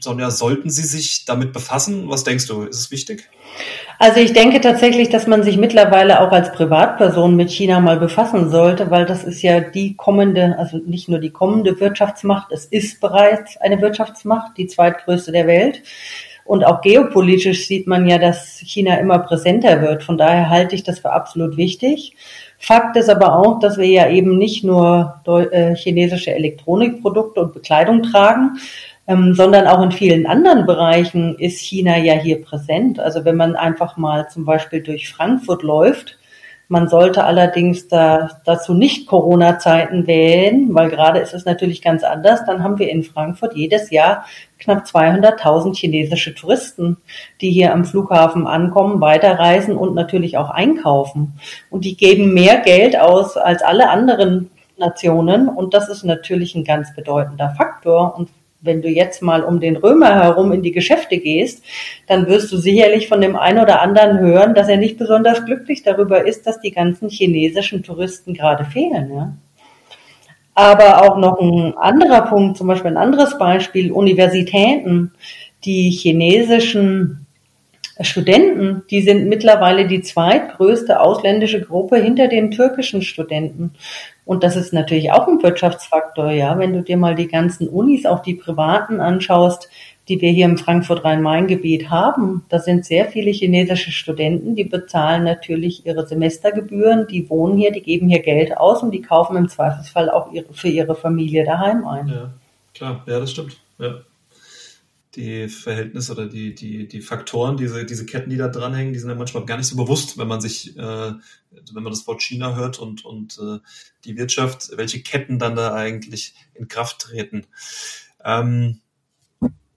Sonja, 0.00 0.30
sollten 0.30 0.70
Sie 0.70 0.82
sich 0.82 1.24
damit 1.24 1.52
befassen? 1.52 2.08
Was 2.08 2.24
denkst 2.24 2.46
du? 2.46 2.62
Ist 2.62 2.78
es 2.78 2.90
wichtig? 2.90 3.28
Also 3.98 4.20
ich 4.20 4.32
denke 4.32 4.60
tatsächlich, 4.60 5.10
dass 5.10 5.26
man 5.26 5.42
sich 5.42 5.58
mittlerweile 5.58 6.20
auch 6.20 6.32
als 6.32 6.52
Privatperson 6.52 7.36
mit 7.36 7.50
China 7.50 7.80
mal 7.80 7.98
befassen 7.98 8.50
sollte, 8.50 8.90
weil 8.90 9.04
das 9.04 9.24
ist 9.24 9.42
ja 9.42 9.60
die 9.60 9.94
kommende, 9.94 10.56
also 10.58 10.78
nicht 10.78 11.08
nur 11.08 11.18
die 11.18 11.30
kommende 11.30 11.78
Wirtschaftsmacht, 11.80 12.50
es 12.52 12.64
ist 12.64 13.00
bereits 13.00 13.58
eine 13.58 13.80
Wirtschaftsmacht, 13.82 14.56
die 14.56 14.66
zweitgrößte 14.66 15.32
der 15.32 15.46
Welt. 15.46 15.82
Und 16.44 16.64
auch 16.64 16.80
geopolitisch 16.80 17.68
sieht 17.68 17.86
man 17.86 18.08
ja, 18.08 18.18
dass 18.18 18.58
China 18.58 18.96
immer 18.96 19.20
präsenter 19.20 19.82
wird. 19.82 20.02
Von 20.02 20.18
daher 20.18 20.50
halte 20.50 20.74
ich 20.74 20.82
das 20.82 20.98
für 20.98 21.12
absolut 21.12 21.56
wichtig. 21.56 22.16
Fakt 22.58 22.96
ist 22.96 23.08
aber 23.08 23.36
auch, 23.36 23.60
dass 23.60 23.78
wir 23.78 23.86
ja 23.86 24.08
eben 24.08 24.36
nicht 24.36 24.64
nur 24.64 25.22
äh, 25.26 25.76
chinesische 25.76 26.34
Elektronikprodukte 26.34 27.40
und 27.40 27.54
Bekleidung 27.54 28.02
tragen, 28.02 28.58
ähm, 29.06 29.34
sondern 29.34 29.66
auch 29.66 29.82
in 29.82 29.92
vielen 29.92 30.26
anderen 30.26 30.66
Bereichen 30.66 31.36
ist 31.38 31.60
China 31.60 31.96
ja 31.98 32.14
hier 32.14 32.42
präsent. 32.42 33.00
Also 33.00 33.24
wenn 33.24 33.36
man 33.36 33.56
einfach 33.56 33.96
mal 33.96 34.28
zum 34.28 34.44
Beispiel 34.44 34.82
durch 34.82 35.12
Frankfurt 35.12 35.62
läuft, 35.62 36.18
man 36.72 36.86
sollte 36.86 37.24
allerdings 37.24 37.88
da, 37.88 38.30
dazu 38.44 38.74
nicht 38.74 39.08
Corona-Zeiten 39.08 40.06
wählen, 40.06 40.72
weil 40.72 40.88
gerade 40.88 41.18
ist 41.18 41.34
es 41.34 41.44
natürlich 41.44 41.82
ganz 41.82 42.04
anders. 42.04 42.44
Dann 42.46 42.62
haben 42.62 42.78
wir 42.78 42.88
in 42.88 43.02
Frankfurt 43.02 43.56
jedes 43.56 43.90
Jahr 43.90 44.24
knapp 44.60 44.84
200.000 44.84 45.76
chinesische 45.76 46.32
Touristen, 46.32 46.98
die 47.40 47.50
hier 47.50 47.74
am 47.74 47.84
Flughafen 47.84 48.46
ankommen, 48.46 49.00
weiterreisen 49.00 49.76
und 49.76 49.96
natürlich 49.96 50.36
auch 50.36 50.50
einkaufen. 50.50 51.40
Und 51.70 51.84
die 51.84 51.96
geben 51.96 52.34
mehr 52.34 52.58
Geld 52.58 52.96
aus 52.96 53.36
als 53.36 53.62
alle 53.62 53.90
anderen 53.90 54.52
Nationen. 54.78 55.48
Und 55.48 55.74
das 55.74 55.88
ist 55.88 56.04
natürlich 56.04 56.54
ein 56.54 56.62
ganz 56.62 56.94
bedeutender 56.94 57.50
Faktor. 57.58 58.14
Und 58.16 58.28
wenn 58.62 58.82
du 58.82 58.88
jetzt 58.88 59.22
mal 59.22 59.42
um 59.42 59.60
den 59.60 59.76
Römer 59.76 60.14
herum 60.14 60.52
in 60.52 60.62
die 60.62 60.72
Geschäfte 60.72 61.18
gehst, 61.18 61.64
dann 62.06 62.26
wirst 62.26 62.52
du 62.52 62.56
sicherlich 62.56 63.08
von 63.08 63.20
dem 63.20 63.36
einen 63.36 63.58
oder 63.58 63.80
anderen 63.80 64.18
hören, 64.18 64.54
dass 64.54 64.68
er 64.68 64.76
nicht 64.76 64.98
besonders 64.98 65.44
glücklich 65.44 65.82
darüber 65.82 66.26
ist, 66.26 66.46
dass 66.46 66.60
die 66.60 66.70
ganzen 66.70 67.08
chinesischen 67.08 67.82
Touristen 67.82 68.34
gerade 68.34 68.64
fehlen. 68.64 69.12
Ja? 69.14 69.34
Aber 70.54 71.02
auch 71.02 71.16
noch 71.16 71.40
ein 71.40 71.74
anderer 71.76 72.22
Punkt, 72.22 72.58
zum 72.58 72.66
Beispiel 72.66 72.90
ein 72.90 72.96
anderes 72.96 73.38
Beispiel, 73.38 73.92
Universitäten, 73.92 75.12
die 75.64 75.90
chinesischen 75.90 77.26
Studenten, 78.02 78.82
die 78.90 79.02
sind 79.02 79.28
mittlerweile 79.28 79.86
die 79.86 80.00
zweitgrößte 80.00 81.00
ausländische 81.00 81.60
Gruppe 81.60 81.96
hinter 81.96 82.28
den 82.28 82.50
türkischen 82.50 83.02
Studenten. 83.02 83.72
Und 84.24 84.42
das 84.42 84.56
ist 84.56 84.72
natürlich 84.72 85.12
auch 85.12 85.26
ein 85.28 85.42
Wirtschaftsfaktor, 85.42 86.30
ja. 86.30 86.58
Wenn 86.58 86.72
du 86.72 86.82
dir 86.82 86.96
mal 86.96 87.14
die 87.14 87.28
ganzen 87.28 87.68
Unis, 87.68 88.06
auch 88.06 88.20
die 88.20 88.34
privaten 88.34 89.00
anschaust, 89.00 89.68
die 90.08 90.20
wir 90.20 90.30
hier 90.30 90.46
im 90.46 90.56
Frankfurt-Rhein-Main-Gebiet 90.56 91.90
haben, 91.90 92.44
da 92.48 92.58
sind 92.58 92.84
sehr 92.84 93.06
viele 93.06 93.30
chinesische 93.30 93.92
Studenten, 93.92 94.56
die 94.56 94.64
bezahlen 94.64 95.24
natürlich 95.24 95.86
ihre 95.86 96.06
Semestergebühren, 96.06 97.06
die 97.06 97.28
wohnen 97.28 97.58
hier, 97.58 97.70
die 97.70 97.82
geben 97.82 98.08
hier 98.08 98.22
Geld 98.22 98.56
aus 98.56 98.82
und 98.82 98.92
die 98.92 99.02
kaufen 99.02 99.36
im 99.36 99.48
Zweifelsfall 99.48 100.10
auch 100.10 100.32
ihre, 100.32 100.52
für 100.52 100.68
ihre 100.68 100.94
Familie 100.94 101.44
daheim 101.44 101.86
ein. 101.86 102.08
Ja, 102.08 102.30
klar, 102.74 103.02
ja, 103.06 103.20
das 103.20 103.30
stimmt. 103.30 103.56
Ja 103.78 104.00
die 105.16 105.48
Verhältnisse 105.48 106.12
oder 106.12 106.26
die, 106.26 106.54
die, 106.54 106.86
die 106.86 107.00
Faktoren, 107.00 107.56
diese, 107.56 107.84
diese 107.84 108.06
Ketten, 108.06 108.30
die 108.30 108.36
da 108.36 108.48
dranhängen, 108.48 108.92
die 108.92 108.98
sind 108.98 109.10
ja 109.10 109.16
manchmal 109.16 109.44
gar 109.44 109.56
nicht 109.56 109.66
so 109.66 109.76
bewusst, 109.76 110.18
wenn 110.18 110.28
man 110.28 110.40
sich, 110.40 110.76
äh, 110.76 110.80
wenn 110.80 111.82
man 111.82 111.92
das 111.92 112.06
Wort 112.06 112.22
China 112.22 112.54
hört 112.54 112.78
und, 112.78 113.04
und 113.04 113.38
äh, 113.38 113.58
die 114.04 114.16
Wirtschaft, 114.16 114.70
welche 114.76 115.02
Ketten 115.02 115.38
dann 115.38 115.56
da 115.56 115.74
eigentlich 115.74 116.34
in 116.54 116.68
Kraft 116.68 117.00
treten. 117.00 117.46
Ähm, 118.24 118.80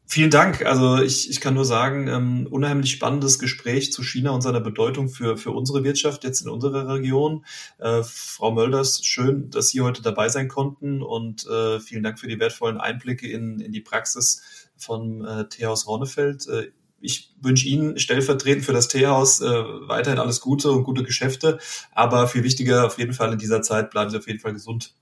vielen 0.05 0.29
Dank. 0.29 0.63
Also 0.63 1.01
ich, 1.01 1.27
ich 1.31 1.41
kann 1.41 1.55
nur 1.55 1.65
sagen, 1.65 2.07
ähm, 2.07 2.47
unheimlich 2.51 2.91
spannendes 2.91 3.39
Gespräch 3.39 3.91
zu 3.91 4.03
China 4.03 4.29
und 4.29 4.41
seiner 4.41 4.61
Bedeutung 4.61 5.09
für, 5.09 5.37
für 5.37 5.49
unsere 5.49 5.83
Wirtschaft 5.83 6.23
jetzt 6.23 6.41
in 6.41 6.49
unserer 6.49 6.87
Region. 6.93 7.43
Äh, 7.79 8.03
Frau 8.03 8.51
Mölders, 8.51 9.03
schön, 9.03 9.49
dass 9.49 9.69
Sie 9.69 9.81
heute 9.81 10.03
dabei 10.03 10.29
sein 10.29 10.47
konnten 10.47 11.01
und 11.01 11.47
äh, 11.47 11.79
vielen 11.79 12.03
Dank 12.03 12.19
für 12.19 12.27
die 12.27 12.39
wertvollen 12.39 12.77
Einblicke 12.77 13.27
in, 13.27 13.59
in 13.59 13.71
die 13.71 13.81
Praxis 13.81 14.62
von 14.83 15.25
äh, 15.25 15.47
Teehaus 15.47 15.87
Ronnefeld. 15.87 16.47
Äh, 16.47 16.71
ich 16.99 17.33
wünsche 17.41 17.67
Ihnen 17.67 17.99
stellvertretend 17.99 18.65
für 18.65 18.71
das 18.71 18.87
Teehaus 18.87 19.41
äh, 19.41 19.45
weiterhin 19.45 20.19
alles 20.19 20.39
Gute 20.39 20.71
und 20.71 20.83
gute 20.83 21.03
Geschäfte. 21.03 21.59
Aber 21.91 22.27
viel 22.27 22.43
wichtiger 22.43 22.85
auf 22.85 22.97
jeden 22.97 23.13
Fall 23.13 23.33
in 23.33 23.39
dieser 23.39 23.61
Zeit 23.61 23.91
bleiben 23.91 24.09
Sie 24.09 24.17
auf 24.17 24.27
jeden 24.27 24.39
Fall 24.39 24.53
gesund. 24.53 24.95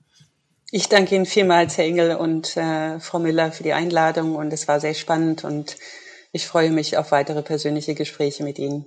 Ich 0.72 0.88
danke 0.88 1.14
Ihnen 1.14 1.26
vielmals, 1.26 1.76
Herr 1.76 1.84
Engel 1.84 2.16
und 2.16 2.56
äh, 2.56 2.98
Frau 2.98 3.18
Müller, 3.18 3.52
für 3.52 3.62
die 3.62 3.72
Einladung. 3.72 4.34
Und 4.36 4.52
es 4.52 4.66
war 4.66 4.80
sehr 4.80 4.94
spannend 4.94 5.44
und 5.44 5.76
ich 6.32 6.46
freue 6.46 6.70
mich 6.70 6.96
auf 6.96 7.12
weitere 7.12 7.42
persönliche 7.42 7.94
Gespräche 7.94 8.42
mit 8.42 8.58
Ihnen. 8.58 8.86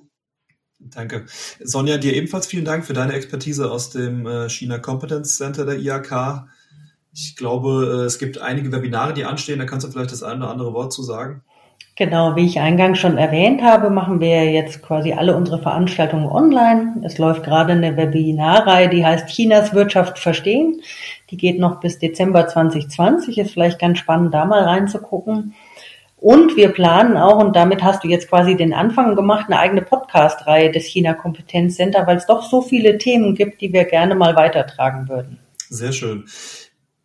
Danke. 0.80 1.26
Sonja, 1.64 1.98
dir 1.98 2.14
ebenfalls 2.14 2.48
vielen 2.48 2.66
Dank 2.66 2.86
für 2.86 2.94
deine 2.94 3.14
Expertise 3.14 3.72
aus 3.72 3.92
dem 3.92 4.26
äh, 4.26 4.50
China 4.50 4.78
Competence 4.78 5.38
Center 5.38 5.66
der 5.66 5.78
IAK. 5.78 6.48
Ich 7.16 7.38
glaube, 7.38 8.02
äh, 8.02 8.06
es 8.06 8.20
gibt 8.20 8.42
einige 8.42 8.72
Webinare, 8.72 9.14
die 9.14 9.24
anstehen. 9.24 9.60
Da 9.60 9.66
kannst 9.66 9.88
du 9.88 9.92
vielleicht 9.92 10.12
das 10.12 10.22
eine 10.22 10.44
oder 10.44 10.50
andere 10.52 10.74
Wort 10.74 10.92
zu 10.92 11.02
sagen. 11.02 11.42
Genau, 11.98 12.36
wie 12.36 12.46
ich 12.46 12.60
eingangs 12.60 13.00
schon 13.00 13.18
erwähnt 13.18 13.62
habe, 13.62 13.90
machen 13.90 14.20
wir 14.20 14.52
jetzt 14.52 14.82
quasi 14.82 15.14
alle 15.14 15.34
unsere 15.34 15.62
Veranstaltungen 15.62 16.28
online. 16.28 17.02
Es 17.06 17.18
läuft 17.18 17.44
gerade 17.44 17.72
eine 17.72 17.96
Webinarreihe, 17.96 18.90
die 18.90 19.06
heißt 19.06 19.30
Chinas 19.30 19.74
Wirtschaft 19.74 20.20
verstehen. 20.20 20.82
Die 21.32 21.38
geht 21.38 21.58
noch 21.58 21.80
bis 21.80 21.98
Dezember 21.98 22.50
2020. 22.50 23.38
Ist 23.38 23.52
vielleicht 23.52 23.80
ganz 23.80 24.00
spannend, 24.00 24.34
da 24.34 24.44
mal 24.44 24.64
reinzugucken. 24.64 25.54
Und 26.18 26.58
wir 26.58 26.70
planen 26.70 27.16
auch, 27.16 27.38
und 27.38 27.56
damit 27.56 27.82
hast 27.82 28.04
du 28.04 28.10
jetzt 28.10 28.30
quasi 28.30 28.58
den 28.58 28.74
Anfang 28.74 29.16
gemacht, 29.16 29.46
eine 29.48 29.60
eigene 29.60 29.82
Podcast-Reihe 29.82 30.72
des 30.72 30.86
China 30.86 31.14
Kompetenz 31.14 31.76
Center, 31.78 32.06
weil 32.08 32.18
es 32.18 32.26
doch 32.26 32.44
so 32.44 32.62
viele 32.62 32.98
Themen 32.98 33.36
gibt, 33.36 33.62
die 33.62 33.72
wir 33.72 33.86
gerne 33.86 34.16
mal 34.16 34.36
weitertragen 34.36 35.08
würden. 35.08 35.40
Sehr 35.70 35.94
schön. 35.94 36.26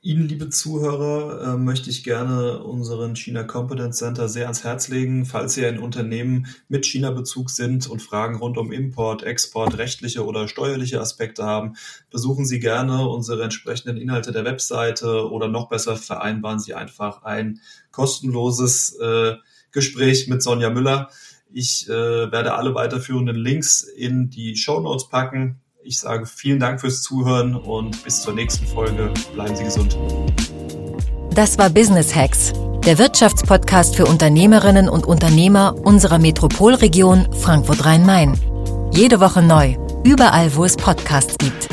Ihnen, 0.03 0.29
liebe 0.29 0.49
Zuhörer, 0.49 1.43
äh, 1.43 1.57
möchte 1.59 1.91
ich 1.91 2.05
gerne 2.05 2.63
unseren 2.65 3.17
China 3.17 3.43
Competence 3.43 3.99
Center 3.99 4.31
sehr 4.31 4.45
ans 4.45 4.65
Herz 4.65 4.89
legen. 4.89 5.27
Falls 5.27 5.53
Sie 5.53 5.67
ein 5.67 5.79
Unternehmen 5.79 6.47
mit 6.69 6.87
China-Bezug 6.87 7.51
sind 7.51 7.87
und 7.87 8.01
Fragen 8.01 8.37
rund 8.37 8.57
um 8.57 8.73
Import, 8.73 9.23
Export, 9.23 9.77
rechtliche 9.77 10.25
oder 10.25 10.49
steuerliche 10.49 11.03
Aspekte 11.03 11.45
haben, 11.45 11.75
besuchen 12.11 12.47
Sie 12.47 12.61
gerne 12.61 13.07
unsere 13.11 13.43
entsprechenden 13.43 13.99
Inhalte 13.99 14.33
der 14.33 14.47
Webseite 14.47 15.31
oder 15.31 15.49
noch 15.49 15.69
besser 15.69 15.97
vereinbaren 15.97 16.61
Sie 16.61 16.73
einfach 16.73 17.23
ein 17.25 17.61
kostenloses 17.91 18.97
äh, 19.01 19.35
Gespräch 19.71 20.29
mit 20.29 20.43
Sonja 20.43 20.71
Müller. 20.71 21.11
Ich 21.53 21.91
äh, 21.91 21.93
werde 22.33 22.55
alle 22.55 22.75
weiterführenden 22.75 23.37
Links 23.37 23.83
in 23.83 24.31
die 24.31 24.57
Show 24.57 24.81
Notes 24.81 25.11
packen. 25.11 25.61
Ich 25.83 25.99
sage 25.99 26.27
vielen 26.27 26.61
Dank 26.61 26.81
fürs 26.81 27.01
Zuhören 27.01 27.55
und 27.55 28.05
bis 28.05 28.21
zur 28.21 28.35
nächsten 28.35 28.66
Folge. 28.66 29.14
Bleiben 29.33 29.57
Sie 29.57 29.64
gesund. 29.64 29.97
Das 31.31 31.57
war 31.57 31.71
Business 31.71 32.14
Hacks, 32.14 32.53
der 32.85 32.99
Wirtschaftspodcast 32.99 33.97
für 33.97 34.05
Unternehmerinnen 34.05 34.90
und 34.90 35.07
Unternehmer 35.07 35.75
unserer 35.83 36.19
Metropolregion 36.19 37.33
Frankfurt-Rhein-Main. 37.33 38.38
Jede 38.93 39.21
Woche 39.21 39.40
neu, 39.40 39.77
überall 40.05 40.55
wo 40.55 40.64
es 40.64 40.77
Podcasts 40.77 41.38
gibt. 41.38 41.69